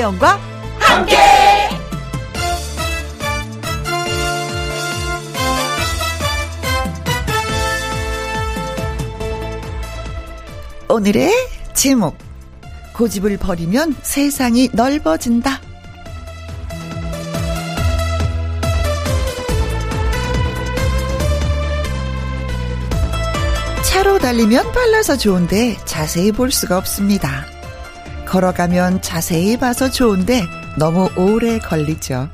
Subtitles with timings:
[0.00, 0.40] 김혜영과
[0.78, 1.16] 함께.
[10.88, 11.30] 오늘의
[11.74, 12.16] 제목
[12.94, 15.60] 고집을 버리면 세상이 넓어진다.
[23.84, 27.59] 차로 달리면 빨라서 좋은데 자세히 볼 수가 없습니다.
[28.30, 30.46] 걸어가면 자세히 봐서 좋은데
[30.78, 32.30] 너무 오래 걸리죠.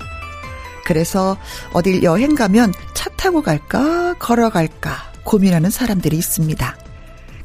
[0.84, 1.38] 그래서
[1.72, 6.76] 어딜 여행 가면 차 타고 갈까, 걸어갈까 고민하는 사람들이 있습니다.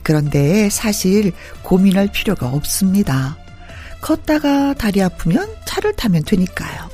[0.03, 1.31] 그런데 사실
[1.63, 3.37] 고민할 필요가 없습니다.
[4.01, 6.89] 걷다가 다리 아프면 차를 타면 되니까요.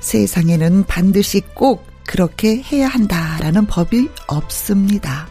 [0.00, 5.28] 세상에는 반드시 꼭 그렇게 해야 한다라는 법이 없습니다.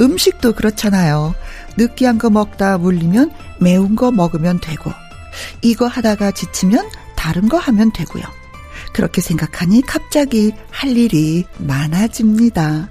[0.00, 1.34] 음식도 그렇잖아요.
[1.76, 4.90] 느끼한 거 먹다 물리면 매운 거 먹으면 되고,
[5.62, 8.24] 이거 하다가 지치면 다른 거 하면 되고요.
[8.92, 12.88] 그렇게 생각하니 갑자기 할 일이 많아집니다.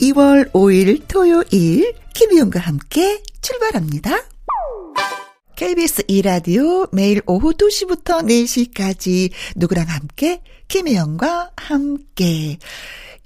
[0.00, 4.22] 2월 5일 토요일 김희영과 함께 출발합니다.
[5.56, 12.58] KBS 2라디오 매일 오후 2시부터 4시까지 누구랑 함께 김혜영과 함께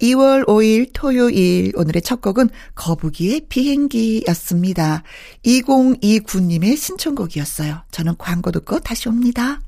[0.01, 5.03] 2월 5일 토요일 오늘의 첫 곡은 거북이의 비행기였습니다.
[5.45, 7.83] 2029님의 신청곡이었어요.
[7.91, 9.61] 저는 광고 듣고 다시 옵니다.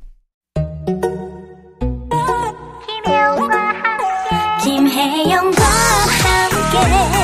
[4.64, 7.22] 김혜영과 함께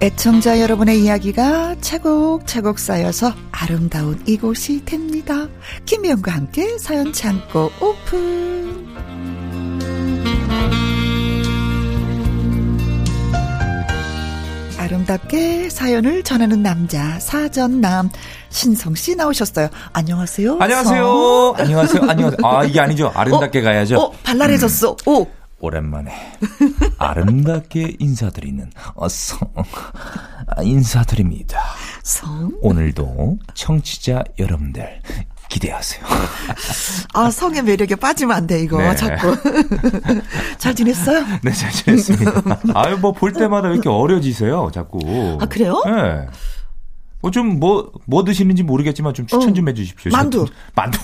[0.00, 5.48] 애청자 여러분의 이야기가 차곡차곡 쌓여서 아름다운 이곳이 됩니다.
[5.86, 8.86] 김미영과 함께 사연 창고 오픈.
[14.78, 18.08] 아름답게 사연을 전하는 남자 사전남
[18.50, 19.68] 신성 씨 나오셨어요.
[19.92, 20.58] 안녕하세요.
[20.60, 21.02] 안녕하세요.
[21.04, 21.54] 성.
[21.58, 22.02] 안녕하세요.
[22.08, 22.38] 안녕하세요.
[22.46, 23.10] 아 이게 아니죠.
[23.14, 23.98] 아름답게 어, 가야죠.
[23.98, 24.92] 어 발랄해졌어.
[24.92, 25.12] 음.
[25.12, 25.26] 오.
[25.60, 26.12] 오랜만에
[26.98, 29.38] 아름답게 인사드리는 어성
[30.62, 31.60] 인사드립니다.
[32.02, 32.52] 성?
[32.62, 35.00] 오늘도 청취자 여러분들
[35.48, 36.04] 기대하세요.
[37.14, 38.94] 아 성의 매력에 빠지면 안 돼 이거 네.
[38.94, 39.34] 자꾸.
[40.58, 41.24] 잘 지냈어요?
[41.42, 42.32] 네, 잘 지냈습니다.
[42.74, 45.38] 아유 뭐 볼 때마다 왜 이렇게 어려지세요, 자꾸.
[45.40, 45.82] 아 그래요?
[45.86, 46.26] 네.
[47.20, 50.12] 뭐좀뭐뭐 드시는지 모르겠지만 좀 추천 좀 해주십시오.
[50.12, 50.46] 만두.
[50.76, 50.98] 만두.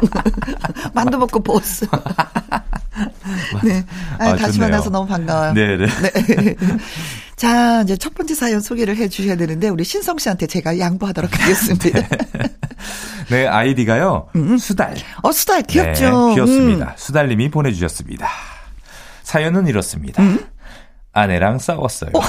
[0.94, 1.86] 만두 먹고 보스.
[3.64, 3.84] 네.
[4.18, 4.70] 아, 아, 다시 좋네요.
[4.70, 5.52] 만나서 너무 반가워요.
[5.54, 5.86] 네네.
[5.86, 6.54] 네.
[7.36, 12.00] 자, 이제 첫 번째 사연 소개를 해 주셔야 되는데, 우리 신성 씨한테 제가 양보하도록 하겠습니다.
[12.00, 12.08] 네.
[13.28, 14.28] 네, 아이디가요.
[14.36, 14.56] 음.
[14.56, 14.94] 수달.
[15.22, 16.28] 어, 수달 귀엽죠.
[16.28, 16.86] 네, 귀엽습니다.
[16.86, 16.92] 음.
[16.96, 18.28] 수달님이 보내주셨습니다.
[19.22, 20.22] 사연은 이렇습니다.
[20.22, 20.46] 음?
[21.12, 22.10] 아내랑 싸웠어요.
[22.14, 22.20] 어,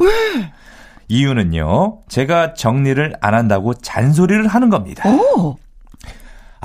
[0.00, 0.52] 왜?
[1.08, 5.08] 이유는요, 제가 정리를 안 한다고 잔소리를 하는 겁니다.
[5.08, 5.56] 오.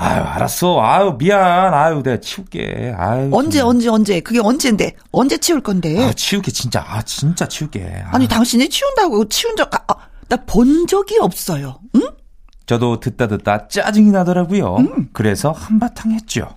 [0.00, 0.80] 아유, 알았어.
[0.80, 1.74] 아유, 미안.
[1.74, 2.94] 아유, 내가 치울게.
[2.96, 3.30] 아유.
[3.32, 3.74] 언제, 정말.
[3.76, 4.20] 언제, 언제.
[4.20, 4.92] 그게 언제인데?
[5.10, 6.00] 언제 치울 건데?
[6.00, 6.84] 아, 치울게, 진짜.
[6.86, 8.04] 아, 진짜 치울게.
[8.12, 8.16] 아.
[8.16, 9.94] 니 당신이 치운다고 치운 적, 아,
[10.28, 11.80] 나 본 적이 없어요.
[11.96, 12.02] 응?
[12.66, 14.76] 저도 듣다 듣다 짜증이 나더라고요.
[14.76, 15.08] 음.
[15.12, 16.48] 그래서 한바탕 했죠.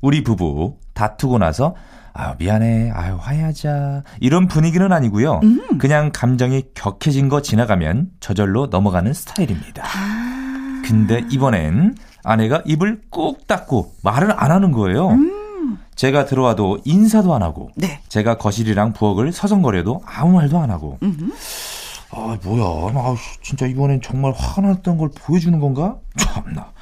[0.00, 1.74] 우리 부부 다투고 나서
[2.12, 2.92] 아유, 미안해.
[2.94, 4.04] 아유, 화해하자.
[4.20, 5.40] 이런 분위기는 아니고요.
[5.42, 5.78] 음.
[5.78, 9.82] 그냥 감정이 격해진 거 지나가면 저절로 넘어가는 스타일입니다.
[9.84, 10.82] 아.
[10.86, 11.96] 근데 이번엔
[12.28, 15.08] 아내가 입을 꾹 닫고 말을 안 하는 거예요.
[15.08, 15.78] 음.
[15.94, 18.00] 제가 들어와도 인사도 안 하고 네.
[18.08, 21.32] 제가 거실이랑 부엌을 서성거려도 아무 말도 안 하고 음.
[22.10, 26.72] 아 뭐야 아 진짜 이번엔 정말 화가 났던 걸 보여주는 건가 참나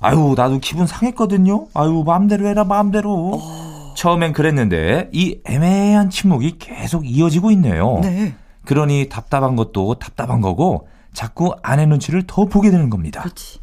[0.00, 3.94] 아유 나도 기분 상했거든요 아유 마음대로 해라 마음대로 어.
[3.94, 8.00] 처음엔 그랬는데 이 애매한 침묵이 계속 이어지고 있네요.
[8.02, 8.34] 네.
[8.64, 13.20] 그러니 답답한 것도 답답한 거고 자꾸 아내 눈치를 더 보게 되는 겁니다.
[13.20, 13.58] 그렇지.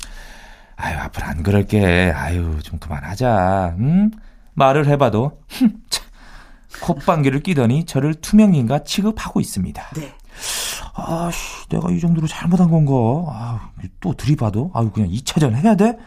[0.82, 2.14] 아유 앞으로 안 그럴게.
[2.16, 3.76] 아유 좀 그만하자.
[3.80, 4.12] 응?
[4.54, 6.06] 말을 해봐도 흠, 참,
[6.82, 9.84] 콧방귀를 끼더니 저를 투명인가 취급하고 있습니다.
[9.96, 10.14] 네.
[10.94, 12.92] 아씨 내가 이 정도로 잘못한 건가?
[13.78, 15.98] 아또 들이봐도 아유 그냥 2차전 해야 돼?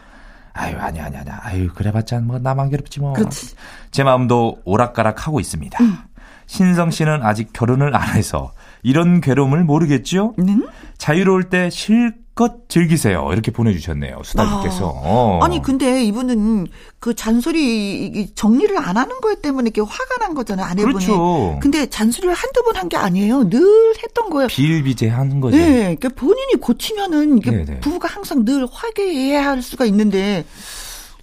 [0.55, 1.29] 아유, 아니, 아니, 아니.
[1.31, 3.13] 아유, 그래봤자 뭐 나만 괴롭지 뭐.
[3.13, 3.55] 그렇지.
[3.89, 5.83] 제 마음도 오락가락 하고 있습니다.
[5.83, 5.97] 음.
[6.45, 8.51] 신성 씨는 아직 결혼을 안 해서
[8.83, 10.35] 이런 괴로움을 모르겠죠?
[10.39, 10.67] 음?
[10.97, 13.29] 자유로울 때 마음 껏 즐기세요.
[13.31, 14.21] 이렇게 보내주셨네요.
[14.23, 14.85] 수달님께서.
[14.87, 15.39] 아, 어.
[15.43, 16.65] 아니 근데 이분은
[16.99, 20.65] 그 잔소리 정리를 안 하는 거 때문에 이렇게 화가 난 거잖아요.
[20.65, 20.93] 아내분이.
[20.95, 21.59] 그렇죠.
[21.61, 23.49] 근데 잔소리를 한두 번 한 게 아니에요.
[23.49, 23.61] 늘
[24.01, 24.47] 했던 거예요.
[24.47, 25.57] 비일비재 하는 거죠.
[25.57, 27.79] 네, 그러니까 본인이 고치면은 이게 네, 네.
[27.81, 30.43] 부부가 항상 늘 화해해야 할 수가 있는데.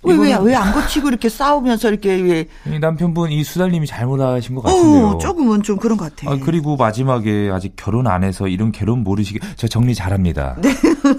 [0.03, 5.07] 왜왜왜 안 고치고 이렇게 싸우면서 이렇게 왜 남편분 이 수달님이 잘못하신 것 같은데요.
[5.07, 6.35] 어, 조금은 좀 그런 것 같아요.
[6.35, 10.57] 아, 그리고 마지막에 아직 결혼 안 해서 이런 결혼 모르시게 저 정리 잘합니다.
[10.63, 10.71] 네.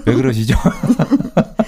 [0.06, 0.56] 왜 그러시죠?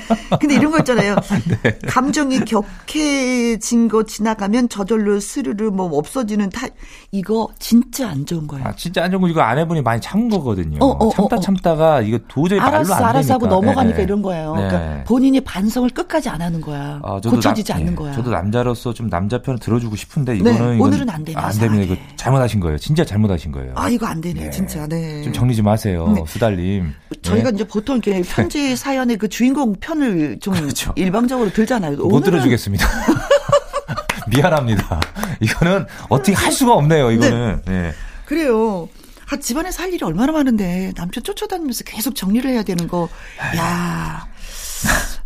[0.40, 1.16] 근데 이런 거 있잖아요.
[1.62, 1.78] 네.
[1.86, 6.66] 감정이 격해진 거 지나가면 저절로 스르르 뭐 없어지는 타
[7.12, 8.66] 이거 진짜 안 좋은 거예요.
[8.66, 10.78] 아, 진짜 안 좋은 거 이거 아내분이 많이 참은 거거든요.
[10.80, 11.40] 어, 어, 참다 어, 어.
[11.40, 14.02] 참다가 이거 도저히 알았어, 말로 안 알았어 하고 넘어가니까 네.
[14.02, 14.54] 이런 거예요.
[14.56, 14.68] 네.
[14.68, 17.00] 그러니까 본인이 반성을 끝까지 안 하는 거야.
[17.02, 18.12] 아, 고쳐지지 남, 않는 예, 거야.
[18.12, 21.38] 저도 남자로서 좀 남자 편을 들어주고 싶은데 네, 이거는 오늘은 안 되네.
[21.38, 22.78] 안 되면 이거 잘못하신 거예요.
[22.78, 23.72] 진짜 잘못하신 거예요.
[23.76, 24.50] 아 이거 안 되네, 네.
[24.50, 24.86] 진짜.
[24.86, 25.22] 네.
[25.22, 26.24] 좀 정리 좀 하세요, 네.
[26.26, 26.92] 수달님.
[27.22, 30.92] 저희가 이제 보통 이렇게 편지 사연의 그 주인공 편을 좀 그렇죠.
[30.96, 31.96] 일방적으로 들잖아요.
[31.96, 32.20] 못.
[32.20, 32.86] 들어주겠습니다.
[34.28, 35.00] 미안합니다.
[35.40, 37.10] 이거는 어떻게 할 수가 없네요.
[37.12, 37.62] 이거는.
[37.66, 37.72] 네.
[37.72, 37.92] 네.
[38.26, 38.88] 그래요.
[39.30, 43.08] 아, 집안에서 할 일이 얼마나 많은데 남편 쫓아다니면서 계속 정리를 해야 되는 거.
[43.56, 44.26] 야.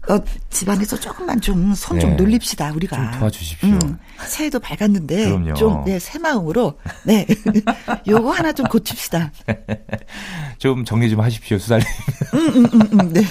[0.09, 0.19] 어,
[0.51, 2.17] 집안에서 조금만 좀 손좀 네.
[2.17, 2.97] 놀립시다 우리가.
[2.97, 3.69] 좀 도와주십시오.
[3.69, 5.55] 음, 새해도 밝았는데 그럼요.
[5.55, 7.27] 좀 네, 새 마음으로 네
[8.09, 9.31] 요거 하나 좀 고칩시다.
[10.59, 11.87] 좀 정리 좀 하십시오 수달님.
[12.35, 13.23] 음, 음, 음, 음, 네.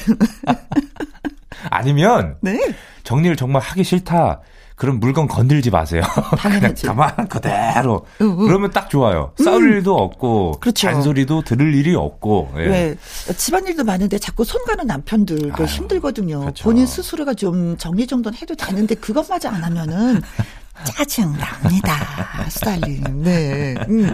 [1.69, 2.59] 아니면 네.
[3.03, 4.41] 정리를 정말 하기 싫다.
[4.75, 6.03] 그럼 물건 건들지 마세요.
[6.37, 6.85] 당연하지.
[6.85, 8.05] 가만 그대로.
[8.21, 8.45] 응, 응.
[8.45, 9.33] 그러면 딱 좋아요.
[9.43, 9.73] 싸울 음.
[9.73, 10.87] 일도 없고 그렇죠.
[10.87, 12.53] 잔소리도 들을 일이 없고.
[12.57, 12.67] 예.
[12.67, 12.95] 네.
[13.35, 16.41] 집안일도 많은데 자꾸 손 가는 남편들도 아유, 힘들거든요.
[16.41, 16.63] 그렇죠.
[16.63, 20.21] 본인 스스로가 좀 정리정돈 해도 되는데 그것마저 안 하면은
[20.83, 21.95] 짜증 납니다.
[22.49, 23.23] 수달님.
[23.23, 23.73] 네.
[23.89, 24.13] 음.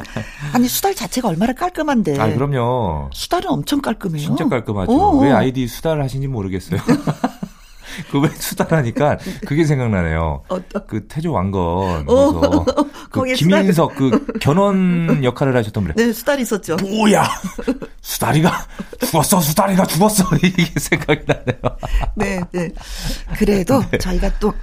[0.54, 2.18] 아니 수달 자체가 얼마나 깔끔한데.
[2.22, 3.10] 아 그럼요.
[3.12, 4.22] 수달은 엄청 깔끔해요.
[4.26, 4.92] 진짜 깔끔하죠.
[4.94, 5.20] 어어.
[5.24, 6.80] 왜 아이디 수달 하신지 모르겠어요.
[8.12, 10.44] 그왜 수다라니까 그게 생각나네요.
[10.48, 10.88] 어떤?
[10.88, 12.66] 그 태조 왕건 어,
[13.10, 15.94] 그 김인석 그 견원 역할을 하셨던 분.
[15.96, 16.76] 네, 수달이 있었죠.
[16.78, 17.28] 뭐야?
[18.02, 18.52] 수달이가
[19.06, 21.78] 죽었어, 수달이가 죽었어 이게 생각이 나네요.
[22.16, 22.70] 네, 네.
[23.38, 23.98] 그래도 네.
[23.98, 24.54] 저희가 또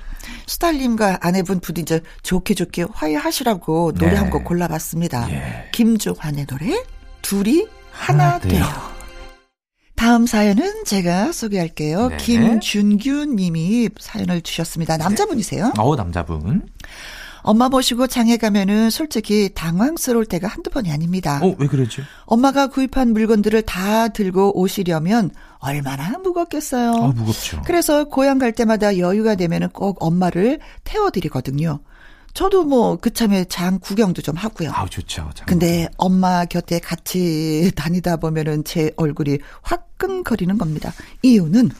[0.46, 4.16] 수달님과 아내분 부디 이제 좋게 좋게 화해하시라고 노래 네.
[4.16, 5.30] 한곡 골라봤습니다.
[5.30, 5.68] 예.
[5.72, 6.82] 김조환의 노래
[7.22, 8.52] 둘이 하나, 하나 돼요.
[8.52, 8.89] 돼요.
[10.00, 12.08] 다음 사연은 제가 소개할게요.
[12.08, 12.17] 네.
[12.17, 14.97] 김준규 님이 사연을 주셨습니다.
[14.97, 15.75] 남자분이세요?
[15.79, 16.62] 어, 남자분.
[17.43, 21.38] 엄마 모시고 장에 가면은 솔직히 당황스러울 때가 한두 번이 아닙니다.
[21.43, 22.02] 어, 왜 그러죠?
[22.25, 26.93] 엄마가 구입한 물건들을 다 들고 오시려면 얼마나 무겁겠어요.
[26.93, 27.61] 아, 무겁죠.
[27.67, 31.79] 그래서 고향 갈 때마다 여유가 되면은 꼭 엄마를 태워드리거든요.
[32.34, 34.70] 저도 뭐 그참에 장 구경도 좀 하고요.
[34.72, 35.30] 아, 좋죠.
[35.34, 40.92] 장 근데 엄마 곁에 같이 다니다 보면은 제 얼굴이 화끈거리는 겁니다.
[41.22, 41.70] 이유는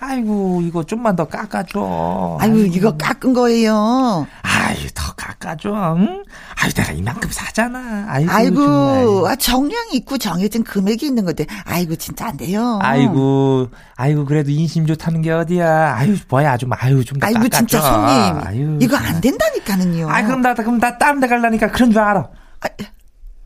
[0.00, 2.38] 아이고 이거 좀만 더 깎아줘.
[2.40, 4.26] 아이고, 이거 깎은 거예요.
[4.42, 5.96] 아이 더 깎아줘.
[5.96, 6.24] 응?
[6.60, 8.06] 아이 내가 이만큼 사잖아.
[8.08, 12.78] 아이고, 아이고 아, 정량이 있고 정해진 금액이 있는 건데 아이고 진짜 안 돼요.
[12.80, 15.96] 아이고 아이고 그래도 인심 좋다는 게 어디야.
[15.96, 17.58] 아유 뭐야 좀 아유 좀 아이고 깎아줘.
[17.58, 20.08] 진짜 손님 아유, 이거 안 된다니까는요.
[20.10, 22.28] 아 그럼 나 그럼 나 다른 데 갈라니까 그런 줄 알아.
[22.60, 22.68] 아,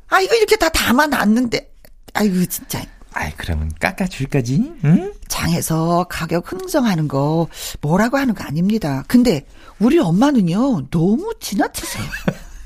[0.09, 1.71] 아 이거 이렇게 다 담아놨는데
[2.13, 2.83] 아이고 진짜.
[3.15, 4.73] 아이, 그러면 깎아줄 거지?
[4.85, 5.13] 응?
[5.29, 7.49] 장에서 가격 흥정하는 거
[7.81, 9.05] 뭐라고 하는 거 아닙니다.
[9.09, 9.47] 근데
[9.79, 12.05] 우리 엄마는요, 너무 지나치세요.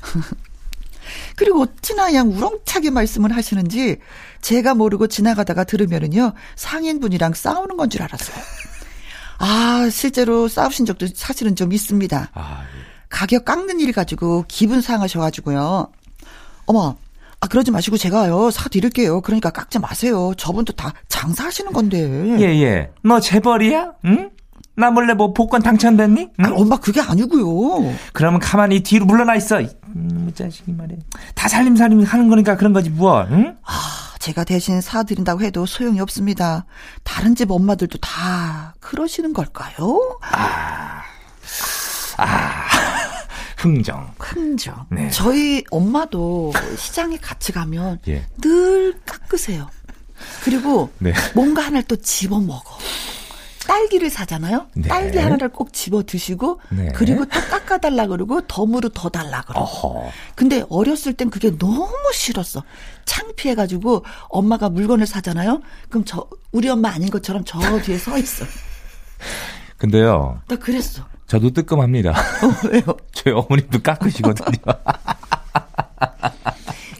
[1.35, 3.97] 그리고 어찌나 양 우렁차게 말씀을 하시는지
[4.41, 8.37] 제가 모르고 지나가다가 들으면은요, 상인분이랑 싸우는 건 줄 알았어요.
[9.39, 12.31] 아, 실제로 싸우신 적도 사실은 좀 있습니다.
[12.33, 12.67] 아, 예.
[13.09, 15.91] 가격 깎는 일 가지고 기분 상하셔가지고요.
[16.65, 16.97] 어머,
[17.39, 19.21] 아, 그러지 마시고 제가요, 사 드릴게요.
[19.21, 20.33] 그러니까 깎지 마세요.
[20.37, 21.99] 저분도 다 장사하시는 건데.
[22.39, 22.91] 예, 예.
[23.03, 23.91] 너 재벌이야?
[24.05, 24.31] 응?
[24.75, 26.29] 나 몰래 뭐 복권 당첨됐니?
[26.39, 26.45] 응?
[26.45, 27.93] 아, 엄마 그게 아니고요.
[28.13, 29.59] 그러면 가만히 뒤로 물러나 있어.
[29.59, 30.97] 음, 자식이 말이야.
[31.35, 33.25] 다 살림살림 하는 거니까 그런 거지 뭐.
[33.29, 33.55] 응?
[33.63, 33.71] 아,
[34.19, 36.65] 제가 대신 사 드린다고 해도 소용이 없습니다.
[37.03, 40.17] 다른 집 엄마들도 다 그러시는 걸까요?
[40.31, 41.01] 아,
[42.17, 43.06] 아.
[43.57, 44.13] 흥정.
[44.19, 44.85] 흥정.
[44.91, 45.09] 네.
[45.09, 48.25] 저희 엄마도 시장에 같이 가면 예.
[48.39, 49.69] 늘 깎으세요.
[50.43, 51.13] 그리고 네.
[51.33, 52.77] 뭔가 하나를 또 집어 먹어.
[53.67, 54.67] 딸기를 사잖아요.
[54.75, 54.87] 네.
[54.87, 56.91] 딸기 하나를 꼭 집어 드시고 네.
[56.95, 59.59] 그리고 또 깎아 달라 그러고 덤으로 더 달라 그러고.
[59.59, 60.11] 어허.
[60.35, 62.63] 근데 어렸을 땐 그게 너무 싫었어.
[63.05, 65.61] 창피해 가지고 엄마가 물건을 사잖아요.
[65.89, 68.45] 그럼 저 우리 엄마 아닌 것처럼 저 뒤에 서 있어.
[69.77, 70.41] 근데요.
[70.47, 71.03] 나 그랬어.
[71.27, 72.11] 저도 뜨끔합니다.
[72.11, 72.83] 어, 왜요?
[73.13, 74.57] 저희 어머님도 깎으시거든요.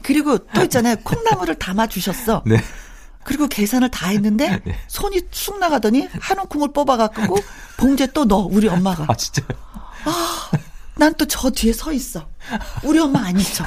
[0.04, 0.96] 그리고 또 있잖아요.
[1.04, 2.44] 콩나물을 담아 주셨어.
[2.46, 2.58] 네.
[3.24, 4.78] 그리고 계산을 다 했는데 네.
[4.88, 7.38] 손이 쑥 나가더니 한 움큼을 뽑아갖고
[7.78, 9.06] 봉지에 또 넣어 우리 엄마가.
[9.10, 9.48] 아 진짜요?
[10.06, 10.50] 아,
[10.96, 12.26] 난 또 저 뒤에 서 있어.
[12.84, 13.66] 우리 엄마 아니죠.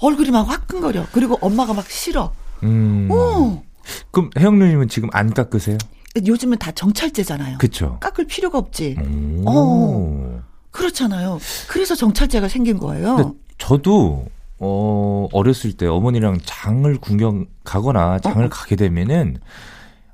[0.00, 1.06] 얼굴이 막 화끈거려.
[1.12, 2.32] 그리고 엄마가 막 싫어.
[2.62, 3.08] 음.
[3.10, 3.62] 어.
[4.10, 5.76] 그럼 혜영 누님은 지금 안 깎으세요?
[6.16, 7.58] 요즘은 다 정찰제잖아요.
[7.58, 7.98] 그렇죠.
[8.00, 8.96] 깎을 필요가 없지.
[9.44, 9.44] 오.
[9.46, 10.42] 어.
[10.70, 11.38] 그렇잖아요.
[11.68, 13.34] 그래서 정찰제가 생긴 거예요.
[13.58, 14.26] 저도
[14.58, 18.48] 어, 어렸을 때 어머니랑 장을 구경 가거나 장을 어?
[18.50, 19.38] 가게 되면은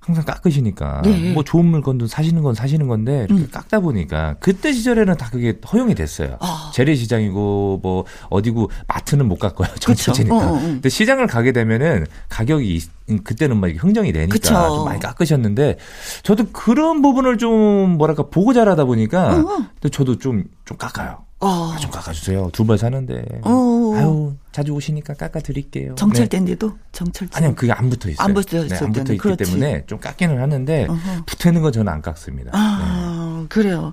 [0.06, 1.32] 항상 깎으시니까 네.
[1.32, 3.48] 뭐 좋은 물건도 사시는 건 사시는 건데 이렇게 음.
[3.50, 6.36] 깎다 보니까 그때 시절에는 다 그게 허용이 됐어요.
[6.40, 6.70] 아.
[6.72, 9.74] 재래시장이고 뭐 어디고 마트는 못 깎아요.
[9.80, 10.36] 정치제니까.
[10.36, 10.60] 어, 어, 어.
[10.60, 12.80] 근데 시장을 가게 되면은 가격이
[13.24, 14.54] 그때는 막 흥정이 되니까 그쵸.
[14.54, 15.76] 좀 많이 깎으셨는데
[16.22, 19.38] 저도 그런 부분을 좀 뭐랄까 보고 자라다 보니까 어.
[19.40, 19.88] 어.
[19.90, 21.18] 저도 좀좀 좀 깎아요.
[21.40, 21.72] 어.
[21.74, 22.50] 아, 좀 깎아주세요.
[22.52, 23.24] 두 번 사는데.
[23.42, 23.92] 어.
[23.96, 25.94] 아유, 자주 오시니까 깎아 드릴게요.
[25.96, 26.68] 정찰대인데도?
[26.70, 26.74] 네.
[26.90, 27.36] 정찰제.
[27.36, 28.24] 아니요, 그게 안 붙어 있어요.
[28.24, 28.68] 안 붙어 있어요.
[28.68, 29.44] 네, 안 붙어 있기 그렇지.
[29.44, 31.24] 때문에 좀 깎기는 하는데, 어허.
[31.26, 32.52] 붙어 있는 건 저는 안 깎습니다.
[32.54, 33.48] 아, 네.
[33.50, 33.92] 그래요.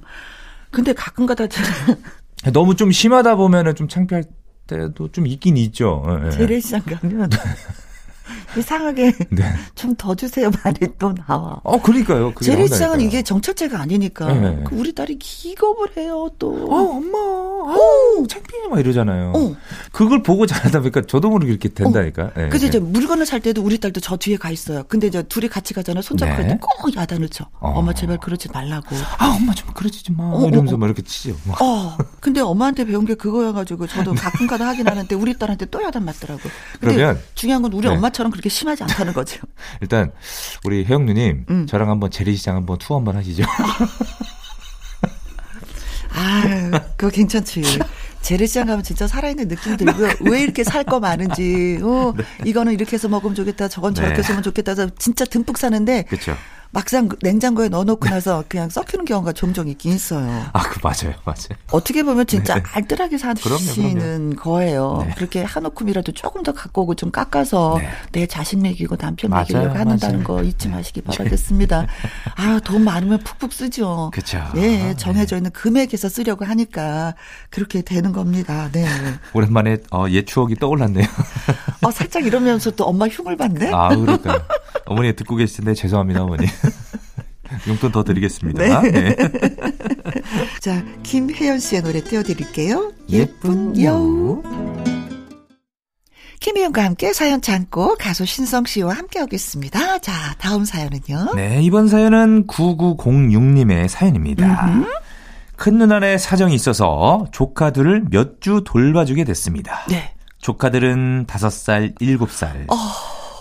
[0.72, 1.48] 근데 가끔 가다
[2.54, 4.24] 너무 좀 심하다 보면은 좀 창피할
[4.66, 6.02] 때도 좀 있긴 있죠.
[6.24, 6.32] 네.
[6.32, 7.30] 재래시장 가면.
[8.58, 9.44] 이상하게 네.
[9.76, 11.60] 좀더 주세요 말이 또 나와.
[11.64, 12.34] 어, 그러니까요.
[12.42, 14.64] 재래시장은 이게 정찰제가 아니니까 네.
[14.66, 16.68] 그 우리 딸이 기겁을 해요 또.
[16.70, 19.34] 어, 엄마, 아우 창피해 막 이러잖아요.
[19.36, 19.56] 어.
[19.92, 22.24] 그걸 보고 자라다 보니까 저도 모르게 이렇게 된다니까.
[22.24, 22.32] 어.
[22.36, 22.50] 네.
[22.50, 24.84] 그래서 이제 물건을 살 때도 우리 딸도 저 뒤에 가 있어요.
[24.88, 26.02] 근데 이제 둘이 같이 가잖아요.
[26.02, 26.50] 손잡고 네.
[26.50, 27.46] 할때꼭 야단을 쳐.
[27.60, 27.70] 어.
[27.76, 28.96] 엄마 제발 그러지 말라고.
[29.18, 30.24] 아 엄마 좀 그러지 마.
[30.26, 31.36] 어, 이러면서 어, 막 이렇게 치죠.
[31.62, 31.98] 어.
[32.20, 36.42] 근데 엄마한테 배운 게 그거여가지고 저도 가끔가다 하긴 하는데 우리 딸한테 또 야단 맞더라고.
[36.80, 37.94] 그러면 중요한 건 우리 네.
[37.94, 39.40] 엄마처럼 그렇게 심하지 않다는 거죠.
[39.82, 40.12] 일단
[40.66, 41.68] 우리 혜영 누님 음.
[41.68, 43.44] 저랑 한번 재래시장 한번 투어 한번 하시죠.
[46.16, 47.64] 아, 그거 괜찮지.
[48.22, 50.14] 재래시장 가면 진짜 살아있는 느낌 들고요.
[50.22, 52.24] 왜 이렇게 살 거 많은지, 어, 네.
[52.46, 54.20] 이거는 이렇게 해서 먹으면 좋겠다, 저건 저렇게 네.
[54.20, 56.04] 해서 먹으면 좋겠다, 진짜 듬뿍 사는데.
[56.04, 56.36] 그렇죠.
[56.74, 60.44] 막상 냉장고에 넣어놓고 나서 그냥 썩히는 경우가 종종 있긴 있어요.
[60.54, 61.60] 아, 그 맞아요, 맞아요.
[61.72, 62.64] 어떻게 보면 진짜 네.
[62.74, 65.04] 알뜰하게 사시는 거예요.
[65.06, 65.14] 네.
[65.16, 67.90] 그렇게 한 움큼이라도 조금 더 갖고 오고 좀 깎아서 네.
[68.12, 70.76] 내 자식 먹이고 남편 맞아요, 먹이려고 하는다는 거 잊지 네.
[70.76, 71.86] 마시기 바라겠습니다.
[72.36, 74.10] 아, 돈 많으면 푹푹 쓰죠.
[74.12, 74.44] 그렇죠.
[74.56, 77.14] 예, 정해져 있는 금액에서 쓰려고 하니까
[77.52, 78.70] 그렇게 되는 겁니다.
[78.72, 78.88] 네.
[79.34, 81.06] 오랜만에 어, 옛 추억이 떠올랐네요.
[81.84, 83.72] 어, 살짝 이러면서 또 엄마 흉을 받네.
[83.72, 84.44] 아, 그러니까.
[84.86, 86.48] 어머니 듣고 계실 텐데 죄송합니다, 어머니.
[87.68, 88.82] 용돈 더 드리겠습니다.
[88.82, 88.92] 네.
[88.92, 89.16] 네.
[90.60, 92.92] 자, 김혜연 씨의 노래 띄워드릴게요.
[93.10, 94.42] 예쁜 여우.
[96.40, 100.00] 김희영과 함께 사연 참고 가수 신성 씨와 함께 하겠습니다.
[100.00, 101.36] 자, 다음 사연은요.
[101.36, 104.66] 네, 이번 사연은 9906님의 사연입니다.
[104.68, 104.88] 음흠.
[105.56, 109.86] 큰 누나네 사정이 있어서 조카들을 몇 주 돌봐주게 됐습니다.
[109.88, 110.14] 네.
[110.40, 112.70] 조카들은 5살, 7살.
[112.70, 112.76] 어...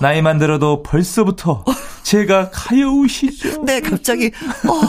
[0.02, 1.64] 나이만 들어도 벌써부터
[2.02, 3.64] 제가 가여우시죠.
[3.64, 4.32] 네, 갑자기.
[4.68, 4.80] 어.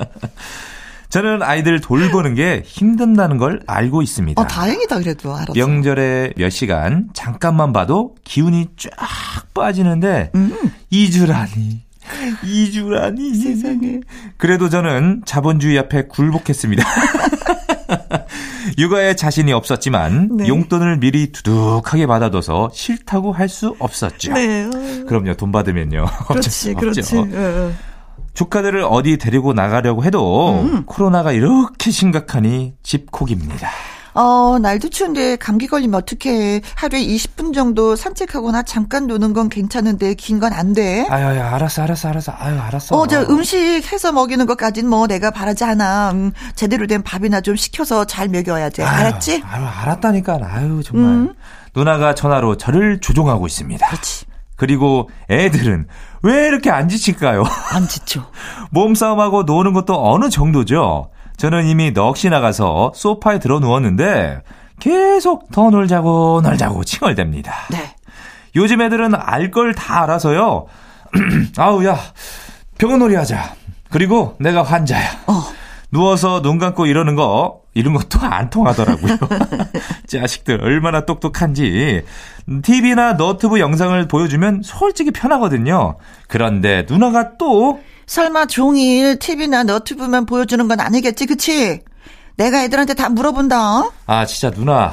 [1.08, 4.40] 저는 아이들 돌보는 게 힘든다는 걸 알고 있습니다.
[4.40, 5.52] 어, 다행이다 그래도 알았어.
[5.54, 8.90] 명절에 몇 시간 잠깐만 봐도 기운이 쫙
[9.54, 10.54] 빠지는데 음.
[10.92, 11.80] 2주라니.
[12.42, 13.34] 2주라니.
[13.42, 14.00] 세상에.
[14.36, 16.84] 그래도 저는 자본주의 앞에 굴복했습니다.
[18.78, 20.48] 육아에 자신이 없었지만 네.
[20.48, 24.32] 용돈을 미리 두둑하게 받아둬서 싫다고 할 수 없었죠.
[24.32, 24.70] 네.
[25.08, 25.34] 그럼요.
[25.34, 26.06] 돈 받으면요.
[26.28, 27.16] 그렇지, 그렇지.
[27.18, 27.72] 어, 어.
[28.34, 30.84] 조카들을 어디 데리고 나가려고 해도 음.
[30.86, 33.68] 코로나가 이렇게 심각하니 집콕입니다.
[34.14, 36.60] 어, 날도 추운데 감기 걸리면 어떡해.
[36.74, 41.06] 하루에 20분 정도 산책하거나 잠깐 노는 건 괜찮은데 긴 건 안 돼.
[41.10, 42.32] 아유, 아유, 알았어, 알았어, 알았어.
[42.38, 42.96] 아유, 알았어.
[42.96, 43.58] 어, 저 음식
[43.92, 46.10] 해서 먹이는 것까진 뭐 내가 바라지 않아.
[46.12, 48.82] 음, 제대로 된 밥이나 좀 시켜서 잘 먹여야 돼.
[48.82, 49.42] 아유, 알았지?
[49.46, 50.38] 아유, 알았다니까.
[50.42, 51.10] 아유, 정말.
[51.10, 51.34] 음.
[51.74, 53.86] 누나가 전화로 저를 조종하고 있습니다.
[53.86, 54.24] 그렇지.
[54.56, 55.86] 그리고 애들은
[56.22, 57.44] 왜 이렇게 안 지칠까요?
[57.72, 58.26] 안 지쳐.
[58.72, 61.10] 몸싸움하고 노는 것도 어느 정도죠.
[61.40, 64.42] 저는 이미 넋이 나가서 소파에 들어 누웠는데
[64.78, 67.50] 계속 더 놀자고 놀자고 칭얼댑니다.
[67.70, 67.94] 네.
[68.56, 70.66] 요즘 애들은 알 걸 다 알아서요.
[71.56, 71.98] 아우 야
[72.76, 73.54] 병원놀이 하자.
[73.90, 75.08] 그리고 내가 환자야.
[75.28, 75.42] 어.
[75.90, 79.16] 누워서 눈 감고 이러는 거 이런 것도 안 통하더라고요.
[80.08, 82.02] 자식들 얼마나 똑똑한지
[82.62, 85.96] TV나 너튜브 영상을 보여주면 솔직히 편하거든요.
[86.28, 91.80] 그런데 누나가 또 설마 종일 TV나 너튜브만 보여주는 건 아니겠지, 그치?
[92.34, 93.88] 내가 애들한테 다 물어본다.
[94.06, 94.88] 아, 진짜 누나.
[94.88, 94.92] 하,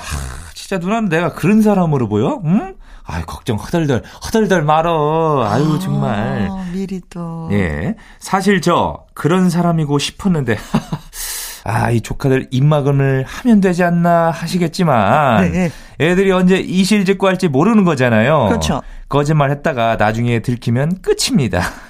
[0.54, 2.40] 진짜 누나는 내가 그런 사람으로 보여?
[2.46, 2.76] 응?
[3.04, 5.48] 아유, 걱정 허덜덜, 허덜덜 말어.
[5.50, 6.48] 아유, 아, 정말.
[6.72, 7.50] 미리 또.
[7.54, 7.96] 예.
[8.20, 10.56] 사실 저, 그런 사람이고 싶었는데,
[11.66, 15.72] 아, 이 조카들 입막음을 하면 되지 않나 하시겠지만 네.
[16.00, 18.46] 애들이 언제 이실직고 할지 모르는 거잖아요.
[18.50, 18.84] 그렇죠.
[19.10, 21.64] 거짓말 했다가 나중에 들키면 끝입니다.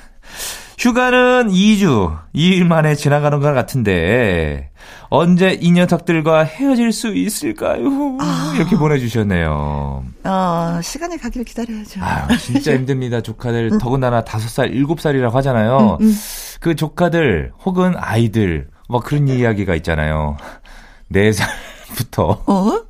[0.77, 4.69] 휴가는 2주, 2일 만에 지나가는 것 같은데,
[5.09, 8.17] 언제 이 녀석들과 헤어질 수 있을까요?
[8.19, 8.53] 아.
[8.55, 10.03] 이렇게 보내주셨네요.
[10.23, 11.99] 어, 시간이 가길 기다려야죠.
[12.03, 13.69] 아 진짜 힘듭니다, 조카들.
[13.73, 13.77] 응.
[13.79, 15.97] 더군다나 5살, 7살이라고 하잖아요.
[15.99, 16.13] 응, 응.
[16.59, 20.37] 그 조카들, 혹은 아이들, 뭐 그런 이야기가 있잖아요.
[21.11, 22.47] 4살부터.
[22.47, 22.81] 어?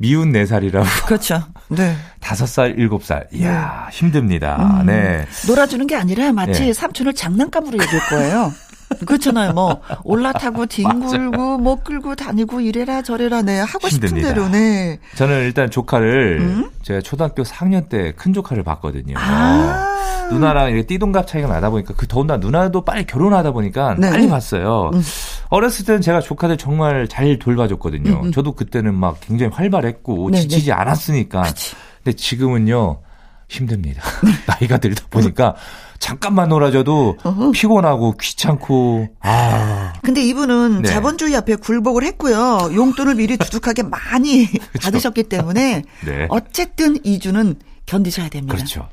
[0.00, 1.06] 미운 4살이라고.
[1.06, 1.42] 그렇죠.
[1.68, 1.94] 네.
[2.20, 3.26] 5살, 7살.
[3.34, 3.96] 이야, 네.
[3.96, 4.80] 힘듭니다.
[4.80, 5.26] 음, 네.
[5.46, 6.72] 놀아주는 게 아니라 마치 네.
[6.72, 8.50] 삼촌을 장난감으로 얘기할 거예요.
[9.06, 9.52] 그렇잖아요.
[9.52, 14.28] 뭐 올라타고 뒹굴고 뭐 끌고 다니고 이래라 저래라 네 하고 힘듭니다.
[14.28, 14.98] 싶은 대로 네.
[15.16, 16.70] 저는 일단 조카를 음?
[16.82, 19.14] 제가 초등학교 4학년 때 큰 조카를 봤거든요.
[19.16, 24.10] 아~ 누나랑 이렇게 띠동갑 차이가 나다 보니까 그 더군다나 누나도 빨리 결혼하다 보니까 네.
[24.10, 24.90] 빨리 봤어요.
[24.92, 25.02] 음.
[25.48, 28.10] 어렸을 때는 제가 조카들 정말 잘 돌봐줬거든요.
[28.20, 28.32] 음, 음.
[28.32, 30.72] 저도 그때는 막 굉장히 활발했고 네, 지치지 네.
[30.72, 31.42] 않았으니까.
[31.42, 31.74] 그치.
[32.04, 33.00] 근데 지금은요
[33.48, 34.02] 힘듭니다.
[34.46, 35.54] 나이가 들다 보니까
[36.00, 37.50] 잠깐만 놀아줘도 어허.
[37.52, 39.08] 피곤하고 귀찮고.
[39.20, 39.92] 아.
[40.02, 40.88] 근데 이분은 네.
[40.88, 42.70] 자본주의 앞에 굴복을 했고요.
[42.74, 44.78] 용돈을 미리 두둑하게 많이 그렇죠.
[44.80, 46.26] 받으셨기 때문에 네.
[46.30, 47.54] 어쨌든 이주는
[47.86, 48.54] 견디셔야 됩니다.
[48.56, 48.88] 그렇죠.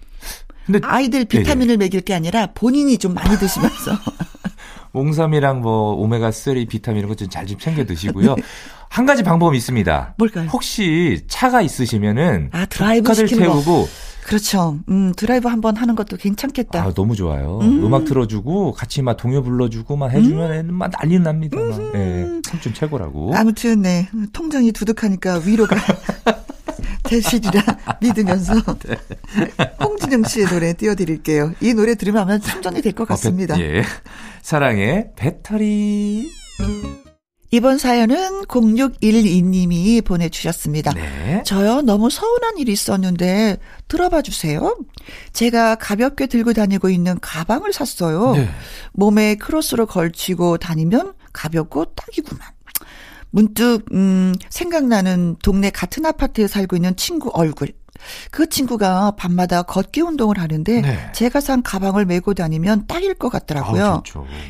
[0.66, 3.98] 근데 아이들 비타민을 네, 먹일 게 아니라 본인이 좀 많이 드시면서.
[4.92, 8.36] 홍삼이랑 뭐 오메가 3 비타민 이런 것좀잘좀 챙겨 드시고요.
[8.36, 8.44] 네.
[8.90, 10.16] 한 가지 방법이 있습니다.
[10.18, 10.50] 뭘까요?
[10.52, 13.88] 혹시 차가 있으시면은 아, 드라이브 카드 태우고 거.
[14.28, 14.80] 그렇죠.
[14.90, 16.84] 음, 드라이브 한번 하는 것도 괜찮겠다.
[16.84, 17.60] 아, 너무 좋아요.
[17.62, 20.74] 음악 틀어주고 같이 막 동요 불러주고만 해주면 음.
[20.74, 21.58] 막 난리 납니다.
[21.58, 21.94] 막.
[21.94, 23.34] 네, 삼촌 최고라고.
[23.34, 25.78] 아무튼 네 통장이 두둑하니까 위로가
[27.04, 27.62] 되시리라
[28.02, 28.56] 믿으면서
[28.86, 28.98] 네.
[29.82, 31.54] 홍진영 씨의 노래 띄워드릴게요.
[31.62, 33.56] 이 노래 들으면 아마 충전이 될것 아, 같습니다.
[33.56, 33.82] 아, 예.
[34.42, 36.30] 사랑의 배터리.
[37.52, 40.94] 이번 사연은 0612님이 보내주셨습니다.
[40.94, 41.44] 네.
[41.46, 43.58] 저요, 너무 서운한 일이 있었는데,
[43.88, 44.78] 들어봐 주세요.
[45.32, 48.34] 제가 가볍게 들고 다니고 있는 가방을 샀어요.
[48.36, 48.50] 네.
[48.92, 52.46] 몸에 크로스로 걸치고 다니면 가볍고 딱이구만.
[53.30, 57.70] 문득, 음, 생각나는 동네 같은 아파트에 살고 있는 친구 얼굴.
[58.32, 61.12] 그 친구가 밤마다 걷기 운동을 하는데 네.
[61.14, 63.86] 제가 산 가방을 메고 다니면 딱일 것 같더라고요.
[63.86, 64.02] 아,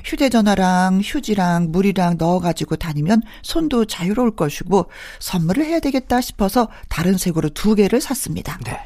[0.06, 4.90] 휴대전화랑 휴지랑 물이랑 넣어가지고 다니면 손도 자유로울 것이고
[5.20, 8.58] 선물을 해야 되겠다 싶어서 다른 색으로 두 개를 샀습니다.
[8.66, 8.78] 네.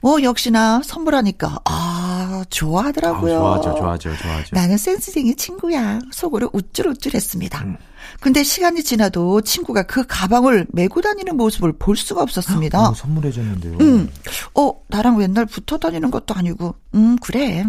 [0.00, 3.36] 뭐 역시나 선물하니까 아 좋아하더라고요.
[3.36, 4.54] 아, 좋아하죠, 좋아하죠, 좋아하죠.
[4.54, 5.98] 나는 센스쟁이 친구야.
[6.12, 7.64] 속으로 우쭐우쭐했습니다.
[7.64, 7.76] 음.
[8.20, 12.88] 근데 시간이 지나도 친구가 그 가방을 메고 다니는 모습을 볼 수가 없었습니다.
[12.88, 13.78] 어, 선물해줬는데요.
[13.80, 14.10] 음,
[14.54, 17.64] 어, 나랑 맨날 붙어 다니는 것도 아니고, 음, 그래.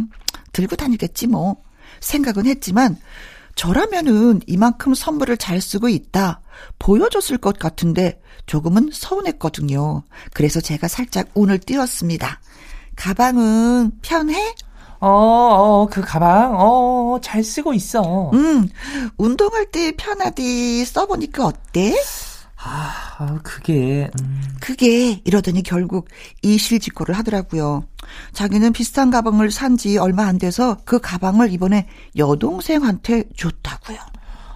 [0.53, 1.58] 들고 다니겠지 뭐.
[1.99, 2.97] 생각은 했지만,
[3.55, 6.41] 저라면은 이만큼 선물을 잘 쓰고 있다.
[6.79, 10.03] 보여줬을 것 같은데, 조금은 서운했거든요.
[10.34, 12.39] 그래서 제가 살짝 운을 띄웠습니다.
[12.95, 14.55] 가방은 편해?
[15.05, 18.31] 어, 어, 그 가방, 어, 잘 쓰고 있어.
[18.33, 18.67] 음,
[19.17, 21.93] 운동할 때 편하디 써보니까 어때?
[22.57, 24.41] 아, 그게, 음.
[24.59, 26.07] 그게, 이러더니 결국
[26.41, 27.83] 이실직고를 하더라고요.
[28.33, 31.87] 자기는 비슷한 가방을 산 지 얼마 안 돼서 그 가방을 이번에
[32.17, 33.97] 여동생한테 줬다고요.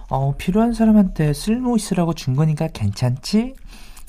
[0.08, 3.54] 어, 필요한 사람한테 쓸모 있으라고 준 거니까 괜찮지?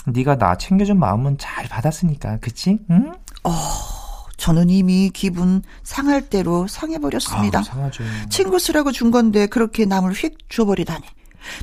[0.07, 2.79] 네가 나 챙겨준 마음은 잘 받았으니까, 그치?
[2.89, 3.13] 응?
[3.43, 3.51] 어,
[4.41, 7.59] 저는 이미 기분 상할 대로 상해버렸습니다.
[7.59, 8.03] 아, 상하죠.
[8.31, 11.05] 친구 쓰라고 준 건데 그렇게 남을 휙 줘버리다니.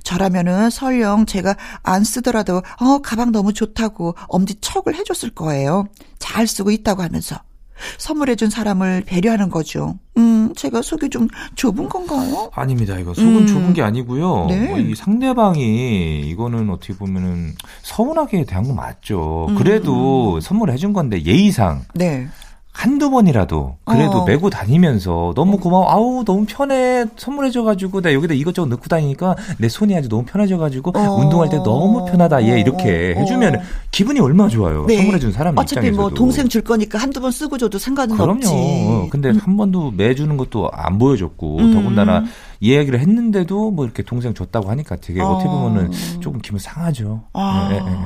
[0.04, 5.88] 저라면은 설령 제가 안 쓰더라도 어 가방 너무 좋다고 엄지 척을 해줬을 거예요.
[6.20, 7.40] 잘 쓰고 있다고 하면서.
[7.98, 9.98] 선물해준 사람을 배려하는 거죠.
[10.16, 12.50] 음, 제가 속이 좀 좁은 건가요?
[12.54, 12.96] 아닙니다.
[12.98, 13.46] 이거 속은 음.
[13.48, 14.46] 좁은 게 아니고요.
[14.48, 14.68] 네.
[14.68, 19.46] 뭐 이 상대방이 이거는 어떻게 보면은 서운하게 대한 거 맞죠.
[19.48, 19.56] 음.
[19.56, 20.40] 그래도 음.
[20.40, 21.82] 선물해준 건데 예의상.
[21.94, 22.28] 네.
[22.72, 24.24] 한두 번이라도 그래도 어.
[24.24, 25.90] 메고 다니면서 너무 고마워.
[25.90, 27.06] 아우 너무 편해.
[27.16, 31.16] 선물해 줘 가지고 나 여기다 이것저것 넣고 다니니까 내 손이 아주 너무 편해져 가지고 어.
[31.16, 32.46] 운동할 때 너무 편하다.
[32.46, 33.20] 얘 이렇게 어.
[33.20, 34.84] 해 주면 기분이 얼마나 좋아요.
[34.86, 34.96] 네.
[34.98, 36.00] 선물해 준 사람 어차피 입장에서도.
[36.00, 38.32] 뭐 동생 줄 거니까 한두 번 쓰고 줘도 상관은 그럼요.
[38.36, 38.52] 없지.
[38.52, 39.38] 어, 근데 음.
[39.42, 41.74] 한 번도 매 주는 것도 안 보여 줬고 음.
[41.74, 42.24] 더군다나
[42.60, 45.38] 이야기를 했는데도 뭐 이렇게 동생 줬다고 하니까 되게 어.
[45.38, 47.22] 떻게 보면은 조금 기분 상하죠.
[47.32, 47.68] 아.
[47.70, 47.96] 네, 네, 네.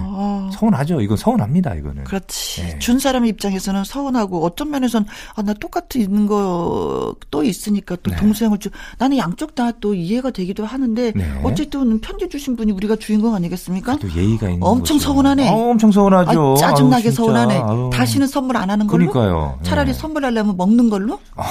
[0.53, 1.01] 서운하죠.
[1.01, 1.75] 이건 서운합니다.
[1.75, 2.05] 이거는.
[2.05, 2.63] 그렇지.
[2.63, 2.79] 네.
[2.79, 8.17] 준 사람 입장에서는 서운하고 어떤 면에선 아, 나 똑같은 있는 거또 있으니까 또 네.
[8.17, 11.41] 동생을 주 나는 양쪽 다 또 이해가 되기도 하는데 네.
[11.43, 13.97] 어쨌든 편지 주신 분이 우리가 주인공 아니겠습니까?
[13.97, 15.09] 또 예의가 있는 엄청 거죠.
[15.09, 15.49] 서운하네.
[15.49, 16.53] 어, 엄청 서운하죠.
[16.53, 17.55] 아, 짜증나게 아유, 서운하네.
[17.59, 17.91] 아유.
[17.93, 19.11] 다시는 선물 안 하는 걸로.
[19.11, 19.59] 그러니까요.
[19.63, 19.99] 차라리 네.
[19.99, 21.15] 선물하려면 먹는 걸로.
[21.37, 21.45] 어.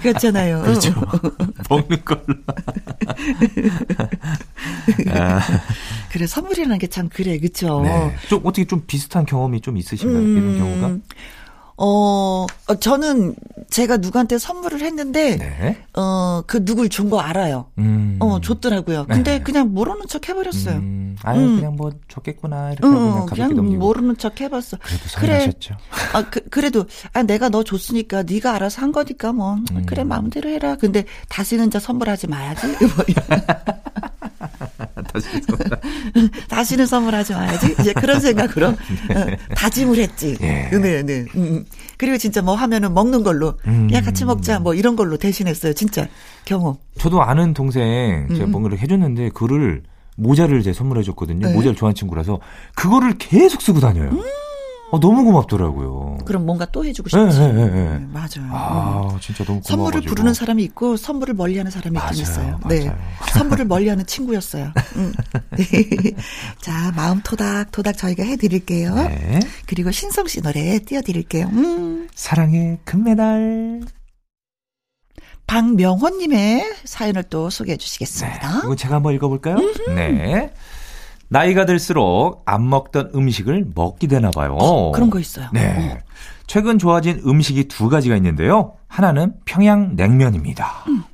[0.00, 0.62] 그렇잖아요.
[0.62, 0.92] 그렇죠.
[1.68, 2.22] 먹는 걸로.
[5.10, 5.40] 아.
[6.12, 7.80] 그래 선물이라는 게 참 그래 그쵸.
[7.82, 8.14] 네.
[8.28, 10.18] 좀 어떻게 좀 비슷한 경험이 좀 있으신가요?
[10.18, 10.98] 음, 이런 경우가?
[11.78, 13.34] 어, 어, 저는
[13.70, 15.82] 제가 누구한테 선물을 했는데, 네.
[15.94, 17.70] 어, 그 누굴 준 거 알아요.
[17.78, 18.18] 음.
[18.20, 19.06] 어, 줬더라고요.
[19.08, 19.42] 근데 네.
[19.42, 20.76] 그냥 모르는 척 해버렸어요.
[20.76, 21.16] 음.
[21.22, 21.56] 아유, 음.
[21.56, 22.72] 그냥 뭐 줬겠구나.
[22.72, 23.78] 이렇게 음, 그냥 가볍게 넘기고.
[23.78, 24.76] 모르는 척 해봤어.
[24.82, 25.74] 그래도 서운하셨죠.
[25.90, 29.86] 그래, 아, 그, 그래도, 아, 내가 너 줬으니까 네가 알아서 한 거니까 뭐, 음.
[29.86, 30.76] 그래, 마음대로 해라.
[30.76, 32.60] 근데 다시는 자 선물하지 마야지.
[32.76, 33.06] 선물.
[36.48, 37.74] 다시는 선물하지 마야지.
[37.80, 38.72] 이제 그런 생각으로
[39.08, 39.14] 네.
[39.14, 40.36] 어, 다짐을 했지.
[40.40, 40.70] 예.
[40.70, 41.20] 네, 네.
[41.34, 41.64] 음, 음.
[41.96, 43.88] 그리고 진짜 뭐 하면은 먹는 걸로 음.
[43.92, 45.72] 야 같이 먹자 뭐 이런 걸로 대신했어요.
[45.74, 46.08] 진짜
[46.44, 46.76] 경험.
[46.98, 48.50] 저도 아는 동생 제가 음.
[48.50, 49.82] 뭔가를 해줬는데 그를
[50.16, 51.48] 모자를 제 선물해줬거든요.
[51.48, 51.54] 네.
[51.54, 52.40] 모자를 좋아하는 친구라서
[52.74, 54.10] 그거를 계속 쓰고 다녀요.
[54.10, 54.22] 음.
[54.92, 56.18] 어, 너무 고맙더라고요.
[56.26, 57.38] 그럼 뭔가 또 해주고 싶지.
[57.38, 57.98] 네, 네, 네.
[57.98, 58.50] 네 맞아요.
[58.50, 59.18] 아, 음.
[59.20, 62.60] 진짜 너무 고마워 선물을 부르는 사람이 있고 선물을 멀리하는 사람이 맞아요, 있긴 있어요.
[62.68, 62.84] 네.
[62.84, 62.98] 맞아요.
[62.98, 63.04] 네.
[63.32, 64.70] 선물을 멀리하는 친구였어요.
[64.96, 65.14] 음.
[66.60, 68.94] 자, 마음 토닥 토닥 저희가 해드릴게요.
[68.94, 69.40] 네.
[69.66, 71.46] 그리고 신성 씨 노래 띄워드릴게요.
[71.46, 72.08] 음.
[72.14, 73.80] 사랑의 금메달.
[75.46, 78.52] 박명호님의 사연을 또 소개해 주시겠습니다.
[78.52, 79.56] 네, 이거 제가 한번 읽어볼까요?
[79.56, 79.90] 음흠.
[79.90, 80.52] 네.
[81.32, 84.54] 나이가 들수록 안 먹던 음식을 먹게 되나 봐요.
[84.60, 85.48] 어, 그런 거 있어요.
[85.50, 85.94] 네.
[85.94, 85.98] 어.
[86.46, 88.74] 최근 좋아진 음식이 두 가지가 있는데요.
[88.86, 90.84] 하나는 평양 냉면입니다.
[90.88, 91.04] 음.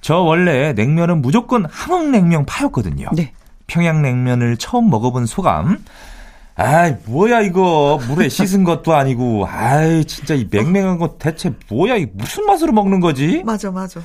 [0.00, 3.08] 저 원래 냉면은 무조건 함흥냉면 파였거든요.
[3.12, 3.32] 네.
[3.66, 5.78] 평양 냉면을 처음 먹어본 소감.
[6.54, 8.00] 아이, 뭐야, 이거.
[8.08, 9.48] 물에 씻은 것도 아니고.
[9.48, 13.42] 아이, 진짜 이 맹맹한 거 대체 뭐야, 이 무슨 맛으로 먹는 거지?
[13.44, 14.00] 맞아, 맞아.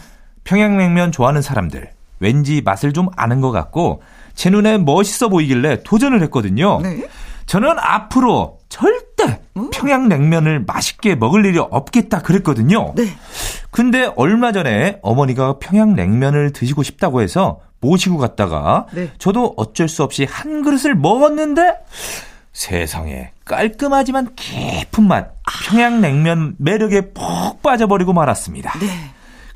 [0.46, 1.92] 평양냉면 좋아하는 사람들.
[2.20, 4.02] 왠지 맛을 좀 아는 것 같고,
[4.36, 6.80] 제 눈에 멋있어 보이길래 도전을 했거든요.
[6.82, 7.08] 네.
[7.46, 9.70] 저는 앞으로 절대 음.
[9.70, 12.94] 평양냉면을 맛있게 먹을 일이 없겠다 그랬거든요.
[12.96, 13.16] 네.
[13.72, 19.12] 근데 얼마 전에 어머니가 평양냉면을 드시고 싶다고 해서 모시고 갔다가 네.
[19.20, 21.76] 저도 어쩔 수 없이 한 그릇을 먹었는데
[22.54, 25.34] 세상에 깔끔하지만 깊은 맛
[25.70, 28.80] 평양냉면 매력에 푹 빠져버리고 말았습니다.
[28.80, 28.88] 네.